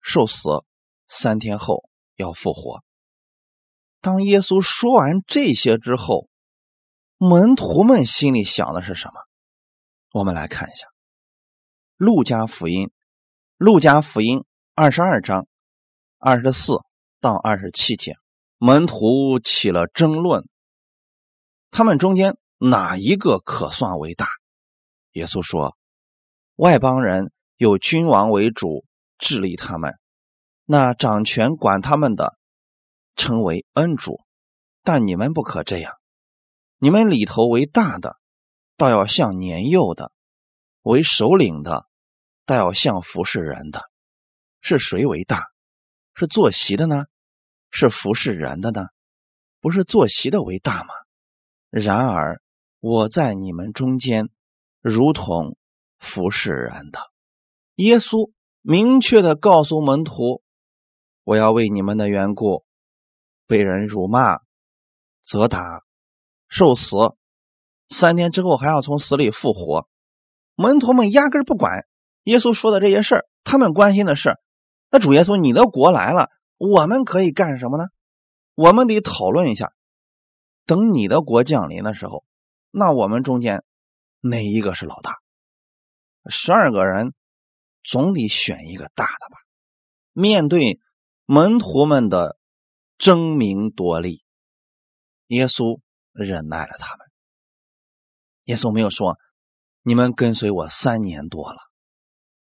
[0.00, 0.64] 受死，
[1.06, 2.82] 三天后要复活。”
[4.00, 6.30] 当耶稣说完这些之后，
[7.18, 9.20] 门徒们心里想的是什么？
[10.12, 10.86] 我们来看一下
[11.96, 12.86] 《路加福音》，
[13.58, 14.38] 《路加福音》
[14.74, 15.46] 二十二章
[16.18, 16.78] 二十四
[17.20, 18.14] 到二十七节，
[18.56, 20.48] 门徒起了争论，
[21.70, 22.38] 他们中间。
[22.58, 24.28] 哪一个可算为大？
[25.12, 25.76] 耶稣说
[26.56, 28.86] ：“外邦人有君王为主
[29.18, 29.92] 治理他们，
[30.64, 32.38] 那掌权管他们的
[33.14, 34.20] 称为恩主。
[34.82, 35.92] 但你们不可这样，
[36.78, 38.16] 你们里头为大的，
[38.76, 40.12] 倒要像年幼的；
[40.80, 41.86] 为首领的，
[42.46, 43.82] 倒要像服侍人的。
[44.60, 45.46] 是谁为大？
[46.14, 47.04] 是坐席的呢？
[47.70, 48.86] 是服侍人的呢？
[49.60, 50.94] 不是坐席的为大吗？
[51.68, 52.40] 然而。”
[52.88, 54.30] 我在你们中间，
[54.80, 55.56] 如同
[55.98, 57.00] 服侍人的。
[57.74, 58.30] 耶稣
[58.62, 60.40] 明确的告诉门徒
[61.26, 62.64] ：“我要为你们的缘故，
[63.48, 64.36] 被人辱骂、
[65.20, 65.82] 责打、
[66.48, 66.96] 受死，
[67.88, 69.88] 三天之后还要从死里复活。”
[70.54, 71.88] 门徒们压根不管
[72.22, 74.38] 耶稣说的这些事儿，他们关心的是：
[74.92, 77.86] 那主耶稣，你的国来了，我们可以干什么呢？
[78.54, 79.72] 我们得讨论一下，
[80.66, 82.22] 等你的国降临的时候。
[82.70, 83.64] 那我们中间
[84.20, 85.16] 哪一个是老大？
[86.28, 87.14] 十二个人
[87.84, 89.38] 总得选一个大的吧。
[90.12, 90.80] 面对
[91.24, 92.36] 门徒们的
[92.98, 94.24] 争名夺利，
[95.28, 95.80] 耶稣
[96.12, 97.06] 忍耐了他们。
[98.44, 99.18] 耶稣没有说
[99.82, 101.58] ：“你们跟随我三年多了，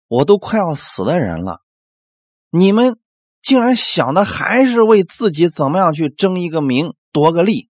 [0.08, 1.62] 我都快要死的人了，
[2.50, 3.00] 你们
[3.42, 7.70] 竟然想的还是为自己怎么样去争一个名、夺个利。”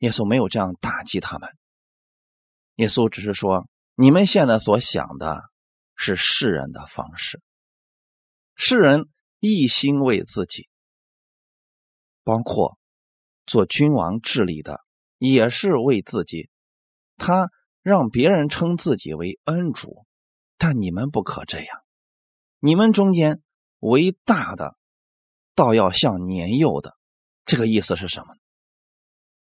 [0.00, 1.48] 耶稣没有这样打击他们，
[2.76, 5.42] 耶稣只是说：“你们现在所想的
[5.94, 7.42] 是世人的方式，
[8.54, 9.10] 世人
[9.40, 10.70] 一心为自己，
[12.24, 12.78] 包括
[13.44, 14.80] 做君王治理的
[15.18, 16.48] 也是为自己，
[17.18, 17.50] 他
[17.82, 20.06] 让别人称自己为恩主，
[20.56, 21.82] 但你们不可这样，
[22.58, 23.42] 你们中间
[23.80, 24.78] 为大的，
[25.54, 26.96] 倒要像年幼的，
[27.44, 28.39] 这个意思是什么呢？”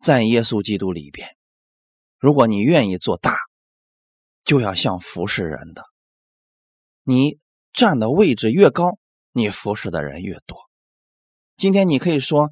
[0.01, 1.37] 在耶稣基督里边，
[2.19, 3.37] 如果你愿意做大，
[4.45, 5.83] 就要像服侍人的。
[7.03, 7.41] 你
[7.73, 8.99] 站的位置越高，
[9.33, 10.59] 你服侍的人越多。
[11.57, 12.51] 今天你可以说，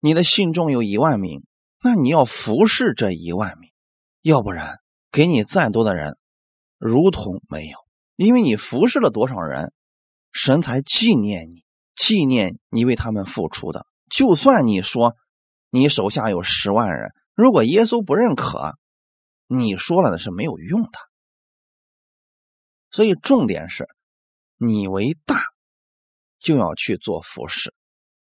[0.00, 1.44] 你的信众有一万名，
[1.82, 3.70] 那你要服侍这一万名，
[4.22, 4.78] 要不然
[5.10, 6.16] 给你再多的人，
[6.78, 7.76] 如同没有，
[8.16, 9.74] 因为你服侍了多少人，
[10.32, 13.86] 神才纪念你，纪念你为他们付出的。
[14.08, 15.14] 就算你说。
[15.74, 18.76] 你手下有十万人，如果耶稣不认可，
[19.46, 20.98] 你说了的是没有用的。
[22.90, 23.88] 所以重点是，
[24.58, 25.42] 你为大，
[26.38, 27.70] 就要去做服侍；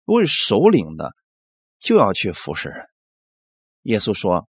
[0.06, 1.14] 为首领的，
[1.80, 2.88] 就要去服侍人。
[3.82, 4.48] 耶稣说：“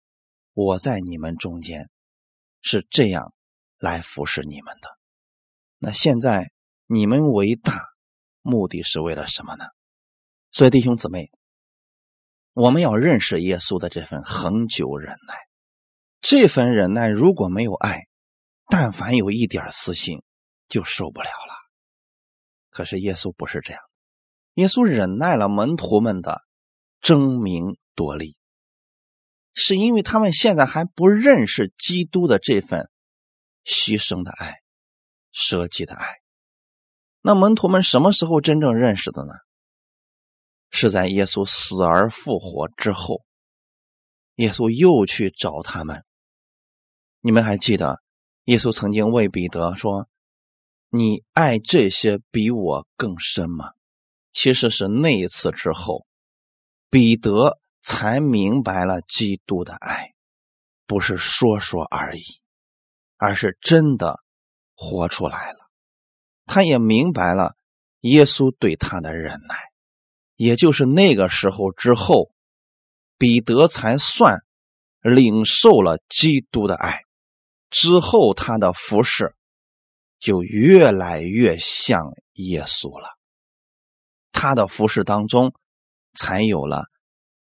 [0.52, 1.88] 我在你们中间
[2.60, 3.32] 是这样
[3.78, 4.88] 来服侍你们的。”
[5.78, 6.50] 那现在
[6.86, 7.72] 你们为大，
[8.42, 9.66] 目的是为了什么呢？
[10.50, 11.30] 所以弟兄姊妹。
[12.52, 15.34] 我们要认识耶稣的这份恒久忍耐，
[16.20, 18.06] 这份忍耐如果没有爱，
[18.66, 20.22] 但凡有一点私心，
[20.68, 21.54] 就受不了了。
[22.70, 23.80] 可是耶稣不是这样，
[24.54, 26.42] 耶稣忍耐了门徒们的
[27.00, 28.36] 争名夺利，
[29.54, 32.90] 是因为他们现在还不认识基督的这份
[33.64, 34.56] 牺牲的爱、
[35.30, 36.16] 舍己的爱。
[37.22, 39.34] 那门徒们什么时候真正认识的呢？
[40.70, 43.24] 是在耶稣死而复活之后，
[44.36, 46.04] 耶稣又去找他们，
[47.20, 48.02] 你们还记得，
[48.44, 50.08] 耶稣曾经为彼得说
[50.90, 53.72] ：“你爱这些比我更深吗？”
[54.32, 56.06] 其实是那一次之后，
[56.88, 60.14] 彼得才明白了基督的爱，
[60.86, 62.22] 不是说说而已，
[63.16, 64.20] 而是真的
[64.74, 65.58] 活出来了。
[66.46, 67.56] 他也明白了
[68.00, 69.69] 耶稣对他的忍耐，
[70.40, 72.32] 也就是那个时候之后，
[73.18, 74.38] 彼得才算
[75.02, 77.04] 领受了基督的爱。
[77.68, 79.36] 之后，他的服饰
[80.18, 83.18] 就越来越像耶稣了。
[84.32, 85.52] 他的服饰当中，
[86.14, 86.86] 才有了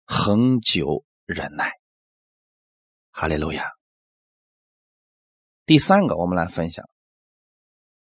[0.06, 1.72] 恒久忍耐。
[3.10, 3.72] 哈利路亚。
[5.66, 6.88] 第三个，我们来分享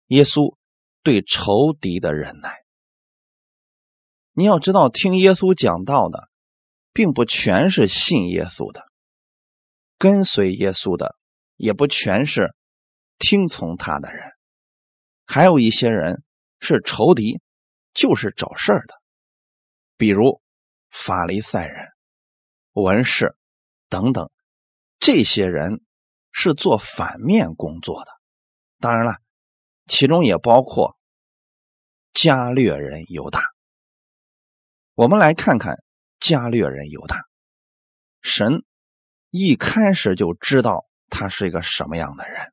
[0.07, 0.57] 耶稣。
[1.03, 2.64] 对仇敌的忍耐，
[4.37, 6.29] 你要知道，听耶稣讲道的，
[6.93, 8.85] 并不全是信耶稣的，
[9.97, 11.17] 跟随耶稣的，
[11.57, 12.55] 也不全是
[13.19, 14.33] 听从他的人，
[15.25, 16.25] 还有一些人
[16.59, 17.41] 是仇敌，
[17.93, 18.95] 就是找事儿的，
[19.97, 20.43] 比如
[20.91, 21.87] 法利赛人、
[22.73, 23.37] 文士
[23.89, 24.31] 等等，
[24.99, 25.81] 这些人
[26.33, 28.11] 是做反面工作的。
[28.81, 29.17] 当然了。
[29.87, 30.97] 其中也包括
[32.15, 33.54] 加略人犹大。
[34.97, 35.83] 我们来看看
[36.21, 37.25] 加略人犹大。
[38.23, 38.63] 神
[39.31, 42.53] 一开始就知道他是一个什么样的人。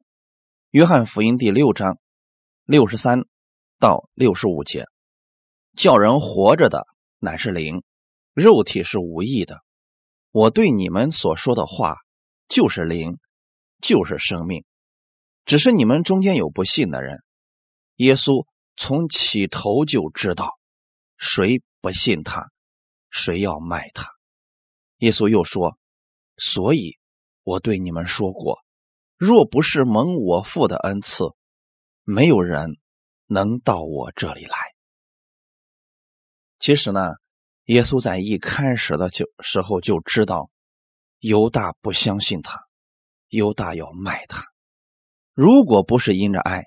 [0.71, 1.99] 约翰福音第六章
[2.65, 3.25] 六十三
[3.77, 4.87] 到六十五节，
[5.77, 6.87] 叫人活着的
[7.19, 7.83] 乃是灵，
[8.33, 9.61] 肉体是无益的。
[10.31, 11.97] 我对你们所说的话
[12.47, 13.19] 就是灵，
[13.81, 14.65] 就是生命。
[15.45, 17.23] 只是你们中间有不信的人，
[17.97, 20.57] 耶稣从起头就知道，
[21.17, 22.51] 谁不信他，
[23.09, 24.11] 谁要卖他。
[24.97, 25.79] 耶稣又说
[26.37, 26.99] ：“所以
[27.43, 28.59] 我对你们说过，
[29.17, 31.25] 若不是蒙我父的恩赐，
[32.03, 32.77] 没有人
[33.25, 34.55] 能到我这里来。”
[36.59, 37.13] 其实呢，
[37.65, 40.51] 耶稣在一开始的就时候就知道，
[41.17, 42.59] 犹大不相信他，
[43.27, 44.45] 犹大要卖他。
[45.33, 46.65] 如果不是因着爱，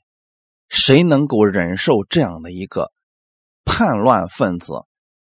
[0.68, 2.92] 谁能够忍受这样的一个
[3.64, 4.72] 叛乱分子，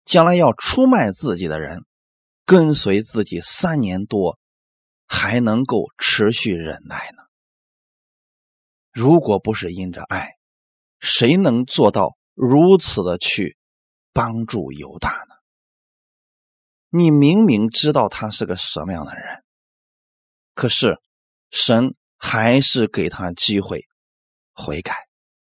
[0.05, 1.85] 将来要出卖自己的人，
[2.45, 4.37] 跟随自己三年多，
[5.07, 7.23] 还能够持续忍耐呢？
[8.91, 10.37] 如果不是因着爱，
[10.99, 13.57] 谁能做到如此的去
[14.11, 15.35] 帮助犹大呢？
[16.89, 19.43] 你明明知道他是个什么样的人，
[20.53, 20.99] 可是
[21.51, 21.95] 神。
[22.25, 23.85] 还是给他机会
[24.53, 24.95] 悔改，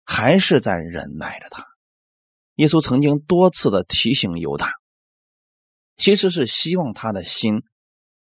[0.04, 1.66] 还是在忍耐着他。
[2.58, 4.72] 耶稣曾经多次的提醒犹大，
[5.96, 7.62] 其实是希望他的心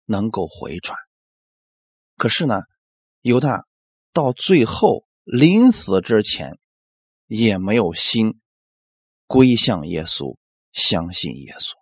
[0.04, 0.98] 能够回转。
[2.16, 2.56] 可是呢，
[3.20, 3.64] 犹大
[4.12, 6.58] 到最后临死之前
[7.26, 8.40] 也没有心
[9.28, 10.36] 归向耶稣，
[10.72, 11.74] 相信耶稣。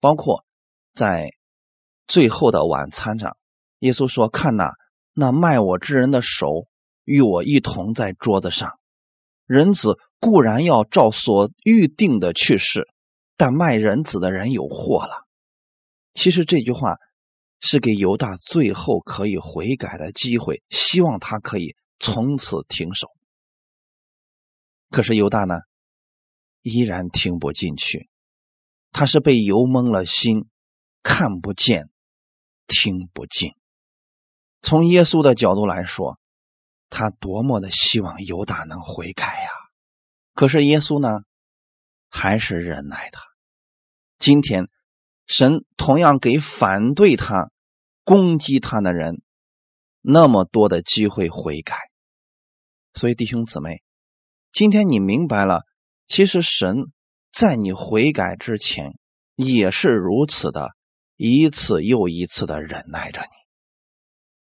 [0.00, 0.44] 包括
[0.92, 1.30] 在
[2.08, 3.36] 最后的晚餐上，
[3.78, 4.70] 耶稣说：“看呐。”
[5.20, 6.68] 那卖我之人的手
[7.02, 8.78] 与我一同在桌子上，
[9.46, 12.88] 人子固然要照所预定的去世，
[13.36, 15.26] 但卖人子的人有祸了。
[16.14, 16.96] 其实这句话
[17.60, 23.08] 是给犹大最后可以悔改的机会，希望他可以从此停手。
[24.90, 25.60] 可是犹大呢，
[26.62, 28.08] 依然听不进去，
[28.90, 30.48] 他是被油蒙了心，
[31.02, 31.88] 看不见，
[32.66, 33.52] 听不进。
[34.62, 36.18] 从耶稣的角度来说，
[36.90, 39.50] 他多么的希望犹大能悔改呀！
[40.38, 41.24] 可是耶稣呢，
[42.08, 43.24] 还是忍耐他。
[44.20, 44.68] 今天，
[45.26, 47.50] 神同样给反对他、
[48.04, 49.20] 攻击他的人
[50.00, 51.76] 那么多的机会悔改。
[52.94, 53.82] 所以，弟兄姊妹，
[54.52, 55.62] 今天你明白了，
[56.06, 56.84] 其实神
[57.32, 58.96] 在你悔改之前
[59.34, 60.70] 也是如此的，
[61.16, 63.22] 一次又一次的忍耐着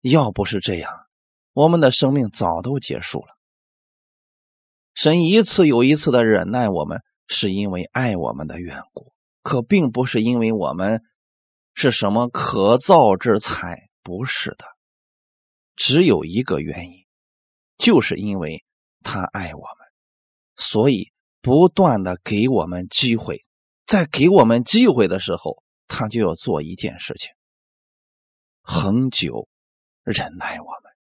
[0.03, 0.11] 你。
[0.11, 0.91] 要不是这样，
[1.53, 3.34] 我们的生命早都结束了。
[4.95, 11.03] 神一次又一次的忍耐我们，是因为爱我们的缘故，可并不是因为我们
[11.75, 14.65] 是什么可造之材，不是的。
[15.77, 17.05] 只有一个原因，
[17.77, 18.65] 就是因为
[19.03, 19.87] 他爱我们，
[20.57, 23.45] 所以不断的给我们机会，
[23.87, 27.33] 在给我们机会的时候，他就要做一件事情，
[28.63, 29.49] 恒久。
[30.05, 30.93] 忍耐我们，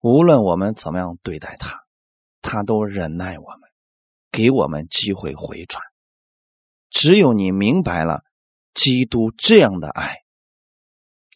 [0.00, 1.86] 无论我们怎么样对待他，
[2.50, 3.70] 他都忍耐我们，
[4.32, 5.80] 给我们机会回转。
[6.90, 8.24] 只有你明白了
[8.74, 10.24] 基督这样的爱，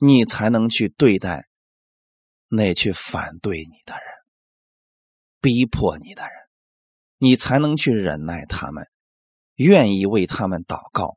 [0.01, 1.47] 你才能去对待
[2.49, 4.03] 那去反对你的人、
[5.41, 6.33] 逼迫你的人，
[7.19, 8.89] 你才能去忍耐他们，
[9.55, 11.17] 愿意为他们祷告，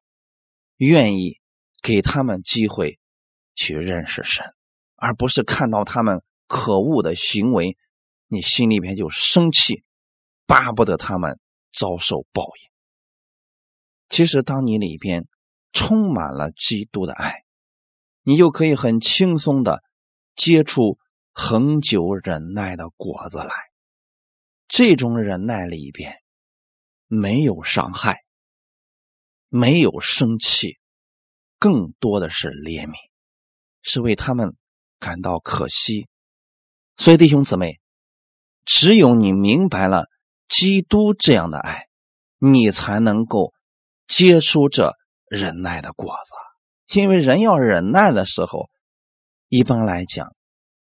[0.76, 1.40] 愿意
[1.82, 3.00] 给他们机会
[3.56, 4.46] 去认识神，
[4.96, 7.76] 而不是看到他们可恶的行为，
[8.28, 9.84] 你心里边就生气，
[10.48, 11.40] 巴不得他们
[11.72, 12.72] 遭受报应。
[14.10, 15.28] 其实，当你里边
[15.72, 17.44] 充满了基督的爱。
[18.24, 19.82] 你就可以很轻松的
[20.36, 20.98] 结出
[21.32, 23.54] 恒久忍耐的果子来。
[24.68, 26.14] 这种忍耐里边
[27.06, 28.26] 没有伤害，
[29.48, 30.78] 没有生气，
[31.58, 32.96] 更多的是怜悯，
[33.82, 34.58] 是为他们
[35.00, 36.10] 感到可惜。
[36.98, 37.80] 所以弟兄姊妹，
[38.66, 40.10] 只有你明白了
[40.48, 41.88] 基督这样的爱，
[42.38, 43.54] 你才能够
[44.08, 44.94] 结出这
[45.28, 47.00] 忍耐的果子。
[47.00, 48.70] 因为人要忍耐的时候，
[49.50, 50.34] 一般来讲，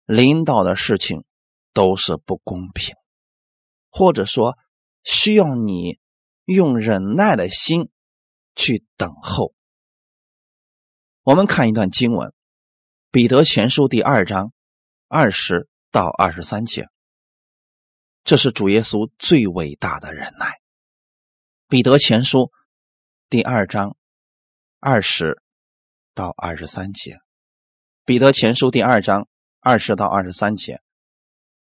[0.05, 1.24] 领导的事情
[1.74, 2.95] 都是不公平，
[3.89, 4.57] 或者说
[5.03, 5.99] 需要你
[6.45, 7.89] 用忍耐的心
[8.55, 9.53] 去等候。
[11.22, 12.30] 我们看一段经文，
[13.12, 14.51] 《彼得前书》第二章
[15.07, 16.88] 二十到二十三节，
[18.24, 20.47] 这是主耶稣最伟大的忍耐。
[21.67, 22.39] 《彼得前书》
[23.30, 23.95] 第二章
[24.80, 25.41] 二十。
[26.13, 27.13] 到二十三节，
[28.03, 29.30] 《彼得前书》第二章
[29.61, 30.82] 二十到二十三节：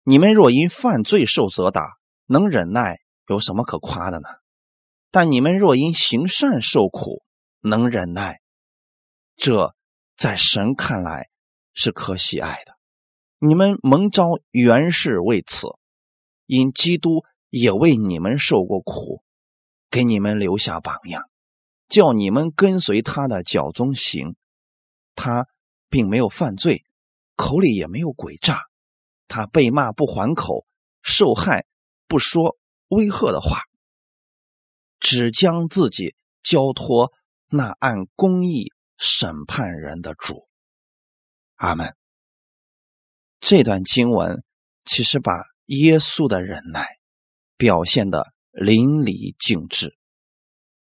[0.04, 4.30] 你们若因犯罪受责打，能忍耐，有什么可夸的呢？
[5.10, 7.24] 但你们若因行善受苦，
[7.62, 8.39] 能忍耐，
[9.38, 9.74] 这
[10.16, 11.30] 在神看来
[11.74, 12.78] 是可喜爱的。
[13.39, 15.68] 你们蒙召原是为此，
[16.48, 19.22] 因基督也为你们受过苦，
[19.91, 21.30] 给你们留下榜样。
[21.88, 24.36] 叫你们跟随他的脚踪行，
[25.16, 25.48] 他
[25.89, 26.84] 并没有犯罪，
[27.36, 28.64] 口里也没有诡诈，
[29.28, 30.66] 他被骂不还口，
[31.02, 31.66] 受害
[32.08, 32.58] 不说
[32.89, 33.62] 威吓的话，
[35.00, 37.14] 只将自己交托
[37.50, 40.48] 那按公义审判人的主。
[41.56, 41.95] 阿门。
[43.39, 44.43] 这段经文
[44.84, 45.32] 其实把
[45.68, 46.86] 耶稣的忍耐
[47.55, 49.95] 表现的淋漓尽致。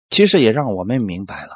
[0.09, 1.55] 其实也让我们明白了，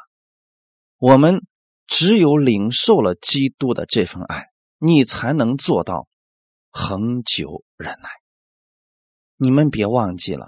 [0.97, 1.45] 我们
[1.85, 4.47] 只有领受了基督的这份爱，
[4.79, 6.07] 你才能做到
[6.71, 8.09] 恒久忍耐。
[9.35, 10.47] 你们别忘记了，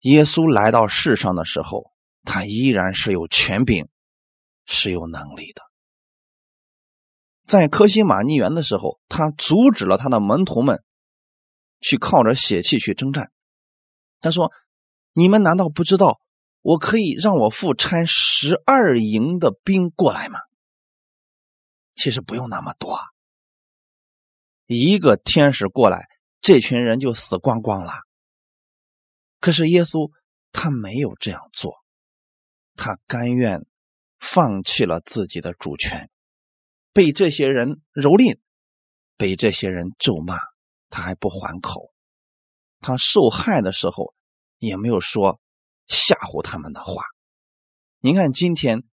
[0.00, 1.90] 耶稣来到世上的时候，
[2.24, 3.88] 他依然是有权柄，
[4.66, 5.62] 是有能力的。
[7.46, 10.84] 在科西玛尼园的时候，他阻止了他的门徒们
[11.82, 13.30] 去靠着血气去征战。
[14.22, 14.50] 他说
[15.12, 16.18] ：“你们难道不知道？”
[16.62, 20.38] 我可以让我父差十二营的兵过来吗？
[21.92, 23.00] 其实不用那么多，
[24.66, 26.06] 一个天使过来，
[26.40, 27.94] 这群人就死光光了。
[29.40, 30.12] 可是耶稣
[30.52, 31.82] 他没有这样做，
[32.76, 33.66] 他甘愿
[34.20, 36.08] 放弃了自己的主权，
[36.92, 38.38] 被这些人蹂躏，
[39.16, 40.38] 被这些人咒骂，
[40.92, 41.92] 他还不还口。
[42.78, 44.14] 他受害的时候
[44.58, 45.40] 也没有说。
[45.88, 47.02] 吓唬他们的话，
[47.98, 48.84] 您看，今天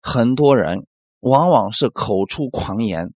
[0.00, 0.88] 很多人
[1.20, 3.12] 往往是口出狂言，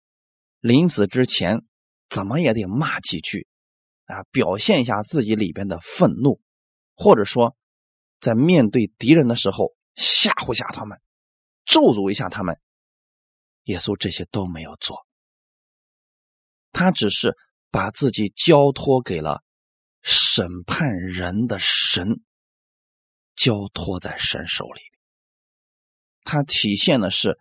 [0.59, 1.63] 临死之前
[2.09, 3.47] 怎么也得骂几句
[4.05, 6.41] 啊，表现一下自己里边的愤怒，
[6.95, 7.55] 或者说
[8.19, 10.99] 在面对敌人的时候吓唬吓他们，
[11.63, 12.59] 咒诅一下他们。
[13.65, 15.05] 耶稣这些都没有做，
[16.73, 17.37] 他只是
[17.71, 19.41] 把自己交托给了
[20.03, 22.21] 审判人的神。
[23.33, 24.81] 交托在神手里，
[26.23, 27.39] 他体现的是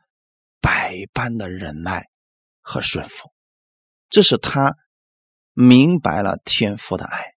[0.62, 2.06] 百般的忍耐
[2.62, 3.34] 和顺服，
[4.08, 4.76] 这是他
[5.52, 7.34] 明白了天父的爱，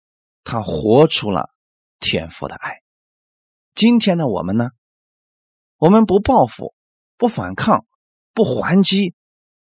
[0.45, 1.49] 他活出了
[2.01, 2.82] 天父的爱。
[3.74, 4.70] 今天的我们呢？
[5.76, 6.74] 我们不报复，
[7.16, 7.86] 不反抗，
[8.34, 9.14] 不还击，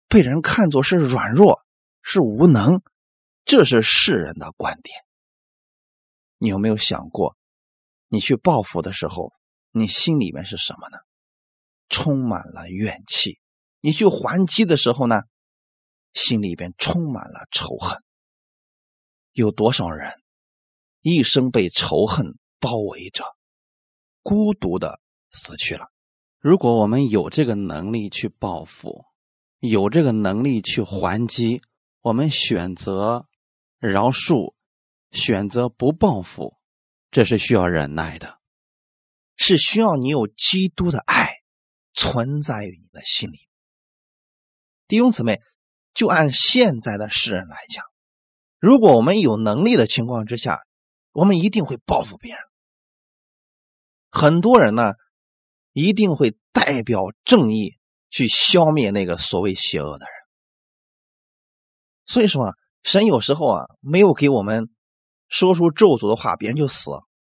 [0.07, 1.61] 被人看作是软弱，
[2.01, 2.81] 是无能，
[3.47, 4.99] 这是世人的观点。
[6.37, 7.37] 你有没有想过？
[8.09, 9.31] 你去报复的时候，
[9.71, 10.97] 你心里面是什么呢？
[11.87, 13.39] 充满了怨气。
[13.79, 15.21] 你去还击的时候呢，
[16.11, 18.03] 心里边充满了仇恨。
[19.31, 20.11] 有多少人
[21.01, 23.23] 一生被仇恨包围着，
[24.23, 24.99] 孤独的
[25.31, 25.87] 死去了？
[26.39, 29.05] 如果我们有这个能力去报复，
[29.59, 31.61] 有这个能力去还击，
[32.01, 33.25] 我们选择
[33.79, 34.53] 饶恕，
[35.11, 36.57] 选择不报复。
[37.09, 38.39] 这是需要忍耐的，
[39.37, 41.35] 是需要你有基督的爱
[41.93, 43.47] 存在于你的心里。
[44.87, 45.41] 弟兄姊妹，
[45.93, 47.85] 就按现在的世人来讲，
[48.59, 50.65] 如果我们有能力的情况之下，
[51.11, 52.41] 我们一定会报复别人。
[54.11, 54.93] 很多人呢，
[55.71, 57.77] 一定会代表正义
[58.09, 60.13] 去消灭那个所谓邪恶的人。
[62.05, 62.53] 所以说啊，
[62.87, 64.69] 神有时候啊，没有给我们
[65.27, 66.89] 说出咒诅的话，别人就死，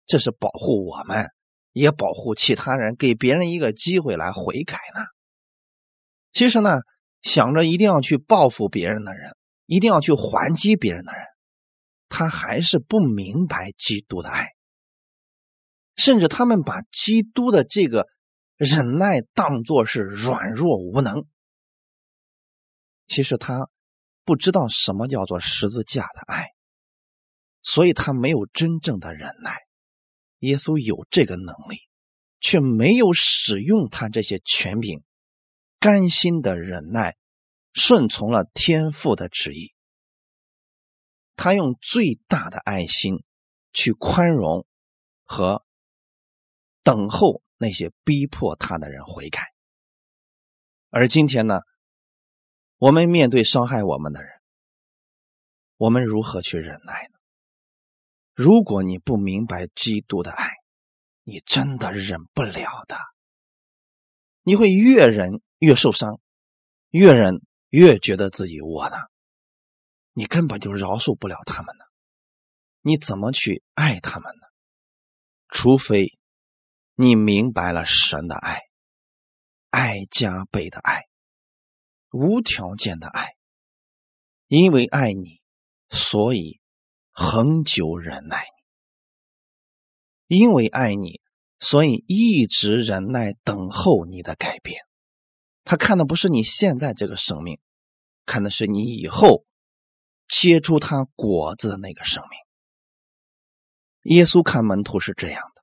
[0.06, 1.28] 这是保护我们，
[1.74, 5.02] 也保护其他人，给别人一个机会来悔改呢。
[6.32, 6.80] 其实呢，
[7.22, 9.36] 想着一定要去报复别人的人。
[9.66, 11.24] 一定要去还击别人的人，
[12.10, 14.50] 他还是不明白基督的爱，
[15.96, 18.08] 甚至他们把基督的这个
[18.58, 21.26] 忍耐当作是软弱无能。
[23.08, 23.70] 其实他
[24.24, 26.48] 不知道什么叫做十字架的爱，
[27.62, 29.58] 所以他没有真正的忍耐。
[30.40, 31.88] 耶稣有这个能力，
[32.40, 35.04] 却没有使用他这些权柄，
[35.80, 37.16] 甘心的忍耐。
[37.74, 39.74] 顺从了天父的旨意，
[41.38, 43.24] 他用最大的爱心
[43.72, 44.68] 去宽容
[45.24, 45.64] 和
[46.84, 49.54] 等候那些逼迫他的人悔改。
[50.90, 51.62] 而今天呢，
[52.82, 54.32] 我们面对伤害我们的人，
[55.78, 57.20] 我们如何去忍耐呢？
[58.34, 60.50] 如果你不明白基督的爱，
[61.22, 62.98] 你真的忍不了的，
[64.42, 66.20] 你会越忍越受伤，
[66.90, 67.46] 越忍。
[67.70, 69.10] 越觉得自己窝囊，
[70.12, 71.86] 你根本就饶恕不了他们呢。
[72.82, 74.42] 你怎么去爱他们呢？
[75.48, 76.18] 除非
[76.96, 78.64] 你明白了神的爱，
[79.70, 81.04] 爱加倍的爱，
[82.12, 83.36] 无条件的爱。
[84.48, 85.42] 因为爱你，
[85.90, 86.60] 所以
[87.12, 88.46] 恒久忍耐
[90.28, 91.22] 你；因为爱你，
[91.60, 94.82] 所以一直忍耐等候你的改变。
[95.64, 97.60] 他看的不是你现在这个生命，
[98.26, 99.46] 看的是你以后
[100.28, 104.16] 结出他果子的那个生命。
[104.16, 105.62] 耶稣看门徒是这样的，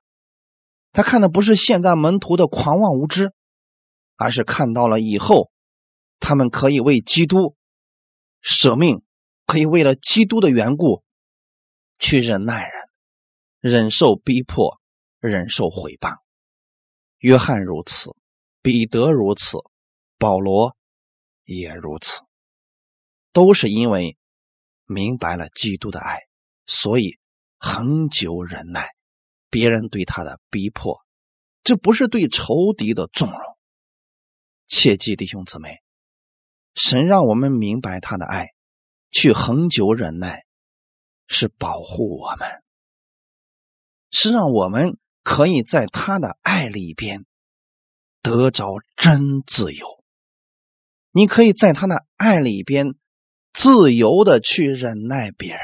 [0.93, 3.33] 他看的不是现在门徒的狂妄无知，
[4.15, 5.51] 而是看到了以后
[6.19, 7.55] 他们可以为基督
[8.41, 9.01] 舍命，
[9.45, 11.03] 可以为了基督的缘故
[11.97, 12.73] 去忍耐人，
[13.59, 14.79] 忍受逼迫，
[15.19, 16.17] 忍受毁谤。
[17.17, 18.15] 约翰如此，
[18.61, 19.57] 彼得如此。
[20.17, 20.75] 保罗
[21.45, 22.23] 也如此，
[23.31, 24.17] 都是因为
[24.85, 26.19] 明白了基督的爱，
[26.65, 27.17] 所以
[27.57, 28.89] 恒久忍耐
[29.49, 30.99] 别人对他的逼迫。
[31.63, 33.39] 这不是对仇敌的纵容。
[34.67, 35.81] 切记，弟兄姊妹，
[36.75, 38.47] 神让我们明白他的爱，
[39.11, 40.45] 去恒久忍耐，
[41.27, 42.47] 是保护我们，
[44.11, 47.25] 是让我们可以在他的爱里边
[48.21, 50.03] 得着真自由。
[51.11, 52.95] 你可以在他的爱里边
[53.53, 55.61] 自由的去忍耐别人，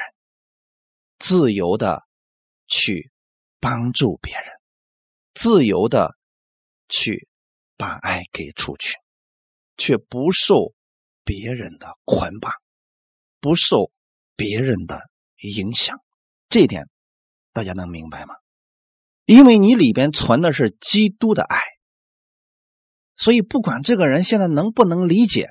[1.18, 2.04] 自由的
[2.68, 3.12] 去
[3.60, 4.44] 帮助别人，
[5.34, 6.18] 自由的
[6.90, 7.28] 去
[7.78, 8.96] 把爱给出去，
[9.78, 10.75] 却不受
[11.26, 12.54] 别人的捆绑，
[13.42, 13.92] 不受
[14.38, 15.02] 别人的
[15.58, 15.98] 影响。
[16.48, 16.88] 这一点
[17.52, 18.36] 大家能明白吗？
[19.26, 21.60] 因为你里边存的是基督的爱。
[23.18, 25.48] 所以，不管这个人现在能不能理解，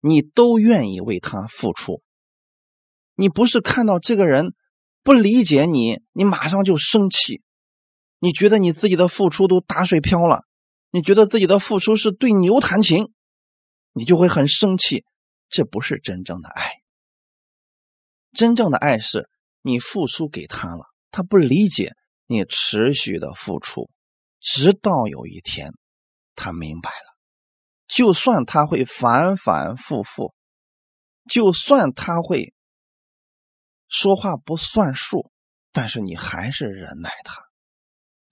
[0.00, 2.02] 你都愿意为他付出。
[3.14, 4.54] 你不是看到这个人
[5.02, 7.42] 不理解你，你马上就生气，
[8.18, 10.44] 你觉得你自己的付出都打水漂了，
[10.90, 13.13] 你觉得自己的付出是对牛弹琴，
[13.94, 15.06] 你就会很生气。
[15.48, 16.70] 这不是真正的爱。
[18.32, 19.30] 真正的爱是
[19.62, 21.92] 你付出给他了，他不理解，
[22.26, 23.88] 你持续的付出，
[24.40, 25.72] 直到有一天。
[26.34, 27.16] 他明白了，
[27.86, 30.34] 就算他会反反复复，
[31.30, 32.52] 就算他会
[33.86, 35.30] 说话不算数，
[35.70, 37.40] 但是你还是忍耐他。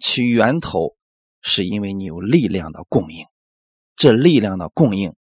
[0.00, 0.96] 其源头
[1.40, 3.24] 是因为你有力量的供应，
[3.94, 5.14] 这力量的供应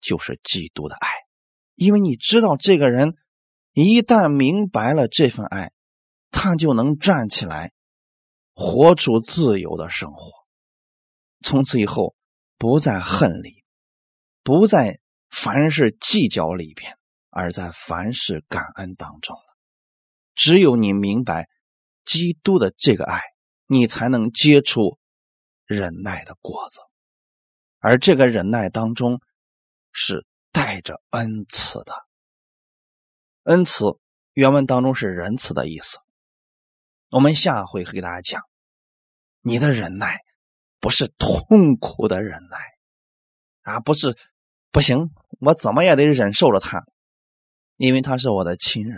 [0.00, 1.08] 就是基督的爱。
[1.74, 3.16] 因为你知道，这个人
[3.72, 5.72] 一旦明白了这份爱，
[6.30, 7.72] 他就能站起来，
[8.54, 10.32] 活出自由的生活。
[11.42, 12.14] 从此以后。
[12.60, 13.62] 不在恨里，
[14.42, 14.98] 不在
[15.30, 16.98] 凡事计较里边，
[17.30, 19.56] 而在凡事感恩当中了。
[20.34, 21.48] 只有你明白
[22.04, 23.22] 基督的这个爱，
[23.68, 24.98] 你才能结出
[25.66, 26.80] 忍耐的果子。
[27.78, 29.20] 而这个忍耐当中
[29.92, 31.92] 是带着恩慈的。
[33.44, 33.98] 恩慈
[34.32, 35.98] 原文当中是仁慈的意思。
[37.10, 38.42] 我们下回给大家讲
[39.40, 40.18] 你的忍耐。
[40.80, 42.56] 不是痛苦的忍耐
[43.62, 44.16] 啊，不是
[44.70, 45.10] 不行，
[45.40, 46.84] 我怎么也得忍受着他，
[47.78, 48.96] 因为他是我的亲人，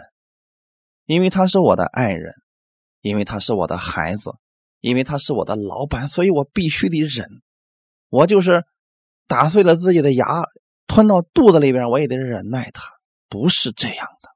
[1.07, 2.34] 因为他是我的爱人，
[3.01, 4.32] 因为他是我的孩子，
[4.80, 7.26] 因为他是我的老板，所以我必须得忍。
[8.11, 8.66] 我就是
[9.26, 10.26] 打碎了自己的牙，
[10.91, 12.82] 吞到肚子里边，我也得忍耐他。
[13.28, 14.28] 不是这样的，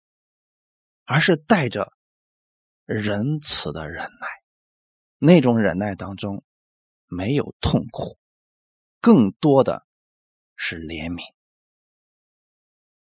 [1.05, 1.92] 而是带着
[2.84, 4.28] 仁慈的忍耐。
[5.18, 6.44] 那种忍耐当中
[7.07, 8.20] 没有痛苦，
[9.00, 9.84] 更多的
[10.55, 11.24] 是怜悯。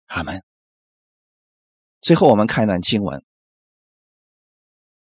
[0.06, 0.42] 阿门。
[2.00, 3.20] 最后，我们看一段经文，《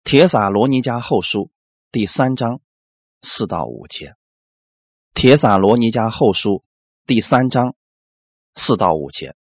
[0.03, 1.45] 铁撒罗尼迦后书》
[1.91, 2.61] 第三章
[3.23, 4.09] 四到五节，
[5.15, 6.51] 《铁撒罗尼迦后书》
[7.07, 7.75] 第三章
[8.58, 9.36] 四到五节。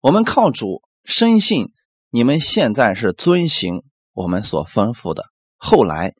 [0.00, 1.72] 我们靠主深信，
[2.10, 3.82] 你们现在是遵行
[4.12, 5.24] 我们所吩咐的，
[5.56, 6.14] 后来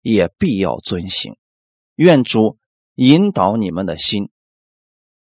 [0.00, 1.36] 也必要遵行。
[1.94, 2.58] 愿主
[2.94, 4.30] 引导你们的心，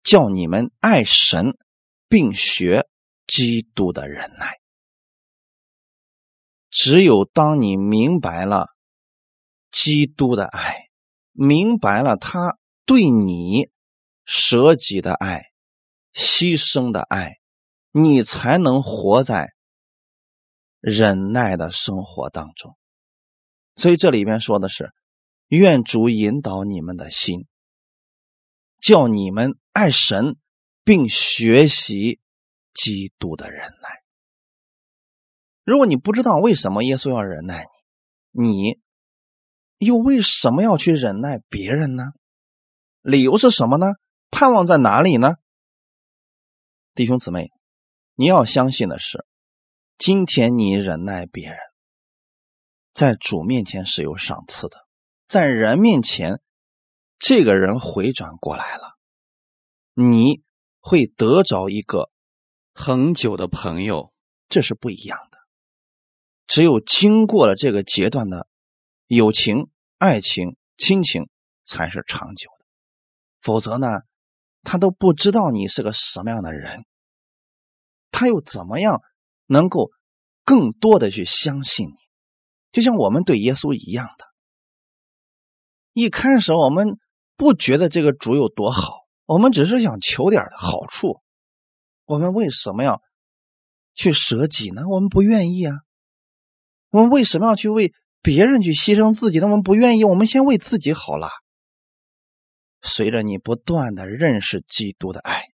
[0.02, 1.56] 叫你们爱神，
[2.08, 2.88] 并学
[3.26, 4.58] 基督的忍耐。
[6.70, 8.68] 只有当你明白了
[9.70, 10.88] 基督的爱，
[11.32, 13.70] 明白了他对你
[14.24, 15.51] 舍己的爱、
[16.12, 17.38] 牺牲的爱。
[17.94, 19.52] 你才能活在
[20.80, 22.74] 忍耐的生活当中，
[23.76, 24.94] 所以这里边说的是，
[25.48, 27.46] 愿主引导你们的心，
[28.80, 30.36] 叫你们爱神，
[30.84, 32.18] 并学习
[32.72, 34.02] 基督的忍耐。
[35.62, 37.66] 如果你不知道为什么耶稣要忍耐
[38.30, 38.80] 你，你
[39.76, 42.04] 又为什么要去忍耐别人呢？
[43.02, 43.88] 理由是什么呢？
[44.30, 45.34] 盼望在哪里呢？
[46.94, 47.50] 弟兄姊妹。
[48.14, 49.24] 你要相信的是，
[49.96, 51.56] 今天你忍耐别人，
[52.92, 54.76] 在主面前是有赏赐的；
[55.26, 56.42] 在人面前，
[57.18, 58.98] 这个人回转过来了，
[59.94, 60.42] 你
[60.80, 62.10] 会得着一个
[62.74, 64.12] 恒久的朋友，
[64.50, 65.38] 这是不一样的。
[66.46, 68.46] 只有经过了这个阶段的
[69.06, 71.30] 友情、爱情、亲情，
[71.64, 72.66] 才是长久的。
[73.40, 73.88] 否则呢，
[74.62, 76.84] 他都不知道你是个什么样的人。
[78.10, 79.00] 他又怎么样
[79.46, 79.90] 能够
[80.44, 81.94] 更多的去相信你？
[82.70, 84.26] 就像我们对耶稣一样的。
[85.92, 86.96] 一开始我们
[87.36, 91.20] 不觉得这个主有多好，我们只是想求点好处。
[92.04, 93.02] 我们为什么要
[93.94, 94.82] 去舍己呢？
[94.88, 95.74] 我们不愿意啊。
[96.90, 97.92] 我们为什么要去为
[98.22, 99.40] 别人去牺牲自己？
[99.40, 100.04] 我们不愿意。
[100.04, 101.28] 我们先为自己好了。
[102.82, 105.48] 随着你不断的认识基督的爱，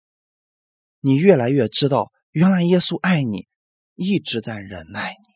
[1.00, 2.12] 你越来越知道。
[2.30, 3.48] 原来耶稣爱你，
[3.94, 5.34] 一直在忍耐你，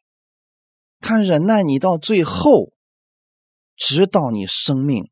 [0.99, 2.73] 他忍耐你到最后，
[3.77, 5.11] 直到你生命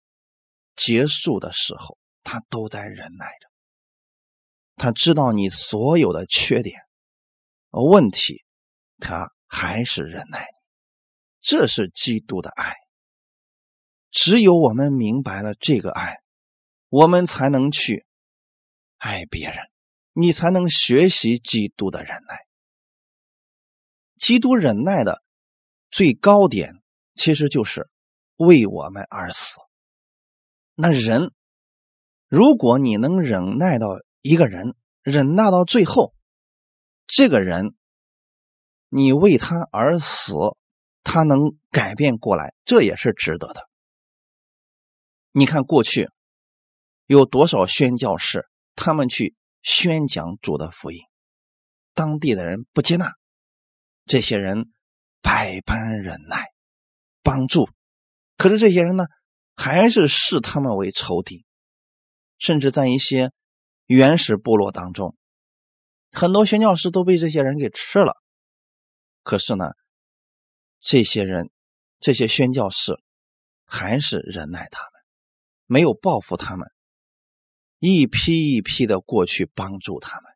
[0.75, 3.49] 结束的时候，他都在忍耐着。
[4.75, 6.81] 他知道你所有的缺点、
[7.71, 8.45] 问题，
[8.99, 10.61] 他还是忍耐你。
[11.41, 12.75] 这是基督的爱。
[14.11, 16.17] 只有我们明白了这个爱，
[16.89, 18.07] 我们才能去
[18.99, 19.59] 爱别人。
[20.19, 22.47] 你才能学习基督的忍耐。
[24.17, 25.23] 基督忍耐的
[25.91, 26.83] 最高点，
[27.15, 27.91] 其实就是
[28.37, 29.59] 为我们而死。
[30.75, 31.33] 那人，
[32.29, 33.89] 如果你能忍耐到
[34.23, 36.15] 一个人，忍耐到最后，
[37.07, 37.75] 这个人，
[38.89, 40.33] 你为他而死，
[41.03, 43.69] 他能改变过来，这也是值得的。
[45.33, 46.11] 你看过去
[47.07, 49.35] 有多少宣教士，他们去。
[49.63, 51.01] 宣讲主的福音，
[51.93, 53.15] 当地的人不接纳，
[54.05, 54.73] 这些人
[55.21, 56.45] 百般忍耐，
[57.25, 57.69] 帮助，
[58.37, 59.07] 可是这些人呢，
[59.57, 61.45] 还是视他们为仇敌，
[62.39, 63.33] 甚至在一些
[63.87, 65.17] 原始部落当中，
[66.13, 68.15] 很多宣教士都被这些人给吃了。
[69.25, 69.73] 可是呢，
[70.79, 71.51] 这些人，
[71.99, 73.03] 这些宣教士
[73.65, 74.93] 还是忍耐他们，
[75.67, 76.71] 没有报复他们。
[77.79, 80.33] 一批一批的过去帮助他们，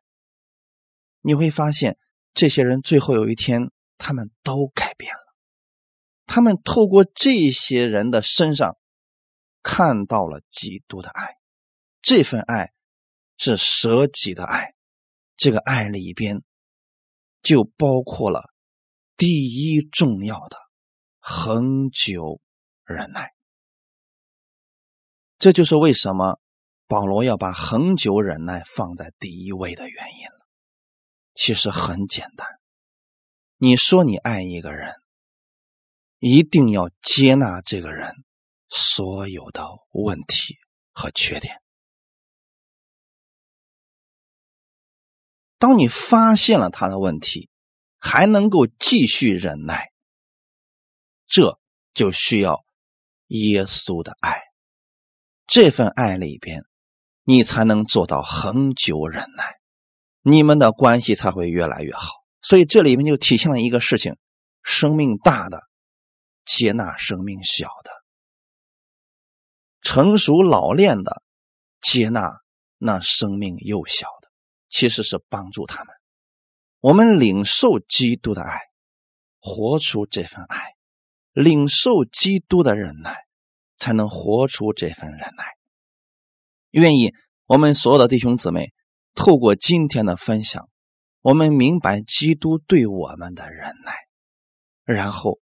[1.21, 1.97] 你会发现，
[2.33, 5.21] 这些人最后有一天，他们都改变了。
[6.27, 8.77] 他们透过这些人的身上，
[9.63, 11.37] 看到了基督的爱。
[12.01, 12.71] 这份爱
[13.37, 14.75] 是舍己的爱，
[15.35, 16.43] 这个爱里边
[17.41, 18.53] 就包括了
[19.17, 20.57] 第一重要的
[21.19, 22.39] 恒久
[22.85, 23.33] 忍耐。
[25.39, 26.39] 这就是为什么。
[26.91, 30.45] 保罗要把恒久忍耐放在第一位的原因了，
[31.33, 32.45] 其实很简单。
[33.55, 34.91] 你说你爱一个人，
[36.19, 38.11] 一定要接纳这个人
[38.67, 40.57] 所有的问题
[40.91, 41.61] 和缺点。
[45.57, 47.49] 当你发现了他的问题，
[47.99, 49.93] 还能够继续忍耐，
[51.25, 51.57] 这
[51.93, 52.65] 就需要
[53.27, 54.41] 耶稣的爱，
[55.47, 56.65] 这份爱里边，
[57.23, 59.59] 你才能做到恒久忍耐，
[60.21, 62.09] 你们的关系才会越来越好。
[62.41, 64.17] 所以这里面就体现了一个事情：
[64.63, 65.61] 生命大的
[66.45, 67.91] 接纳生命小的，
[69.81, 71.21] 成熟老练的
[71.79, 72.41] 接纳
[72.79, 74.31] 那生命幼小的，
[74.69, 75.93] 其实是帮助他们。
[76.79, 78.59] 我们领受基督的爱，
[79.39, 80.73] 活出这份爱，
[81.33, 83.25] 领受基督的忍耐，
[83.77, 85.45] 才能活出这份忍耐。
[86.71, 87.13] 愿意
[87.45, 88.73] 我们所有的弟兄姊妹
[89.13, 90.69] 透过今天的分享，
[91.21, 93.93] 我们明白基督对我们的忍耐，
[94.83, 95.39] 然后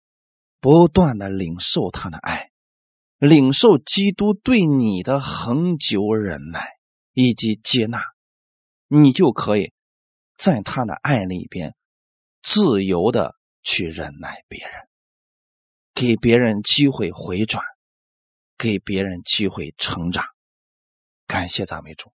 [0.59, 2.51] 不断的领受他的爱，
[3.17, 6.69] 领受基督对你的恒久忍耐
[7.13, 8.01] 以及接纳，
[8.87, 9.73] 你就可以。
[10.37, 11.77] 在他的爱里边，
[12.43, 14.73] 自由的去忍耐别人，
[15.93, 17.63] 给别人机会回转，
[18.57, 20.25] 给别人机会成长。
[21.27, 22.11] 感谢赞美主，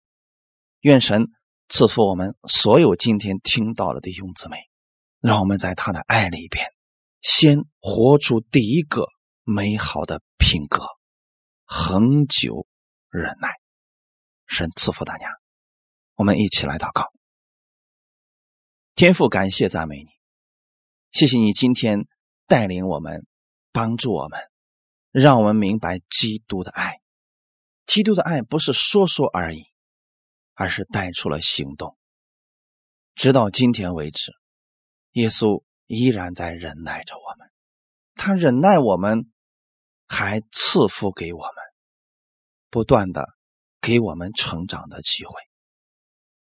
[0.81, 1.27] 愿神
[1.69, 4.57] 赐福我们所有今天听到的弟兄姊妹，
[5.21, 6.67] 让我们在他的爱里边，
[7.21, 9.07] 先活出第一个
[9.43, 10.85] 美好的品格，
[11.65, 12.67] 恒久
[13.11, 13.51] 忍耐。
[14.47, 15.27] 神赐福大家，
[16.15, 17.13] 我们一起来祷告。
[18.95, 20.11] 天父，感谢赞美你，
[21.13, 22.07] 谢谢你今天
[22.47, 23.27] 带领我们，
[23.73, 24.41] 帮助我们，
[25.13, 27.01] 让我们明白基督的爱。
[27.91, 29.65] 基督的爱不是说说而已，
[30.55, 31.97] 而是带出了行动。
[33.17, 34.31] 直到今天为止，
[35.15, 37.51] 耶稣依然在忍耐着我们，
[38.15, 39.33] 他忍耐我们，
[40.07, 41.55] 还赐福给我们，
[42.71, 43.27] 不断的
[43.81, 45.35] 给我们成长的机会。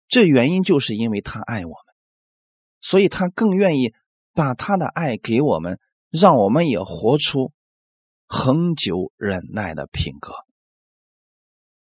[0.08, 1.96] 这原因就是因为他爱我们。
[2.80, 3.94] 所以他更愿意
[4.32, 5.82] 把他的爱给我们，
[6.12, 7.52] 让我们也活出
[8.26, 10.45] 恒久忍耐的品格。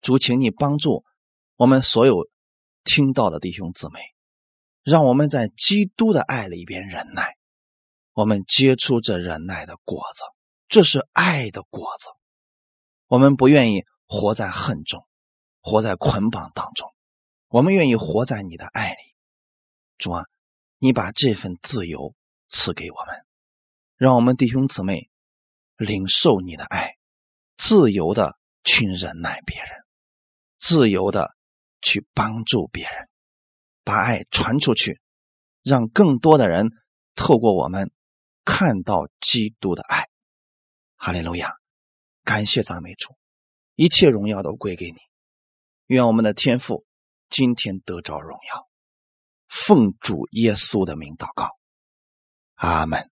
[0.00, 1.04] 主，请你帮助
[1.56, 2.28] 我们所有
[2.84, 4.00] 听到的弟兄姊妹，
[4.82, 7.36] 让我们在基督的爱里边忍耐，
[8.12, 10.22] 我们结出这忍耐的果子，
[10.68, 12.08] 这是爱的果子。
[13.06, 15.06] 我们不愿意活在恨中，
[15.60, 16.92] 活在捆绑当中，
[17.48, 19.14] 我们愿意活在你的爱里，
[19.98, 20.24] 主啊。
[20.82, 22.14] 你把这份自由
[22.48, 23.26] 赐给我们，
[23.98, 25.10] 让我们弟兄姊妹
[25.76, 26.96] 领受你的爱，
[27.58, 29.84] 自由的去忍耐别人，
[30.60, 31.34] 自由的
[31.80, 33.08] 去帮助别人，
[33.82, 35.00] 把爱传出去，
[35.62, 36.68] 让更多的人
[37.14, 37.90] 透过我们
[38.44, 40.08] 看到基督的爱。
[40.96, 41.54] 哈利路亚！
[42.22, 43.16] 感谢赞美主，
[43.74, 44.98] 一切荣耀都归给你。
[45.86, 46.84] 愿我们的天父
[47.30, 48.68] 今天得着荣耀。
[49.48, 51.58] 奉主耶稣的名祷告，
[52.54, 53.10] 阿门。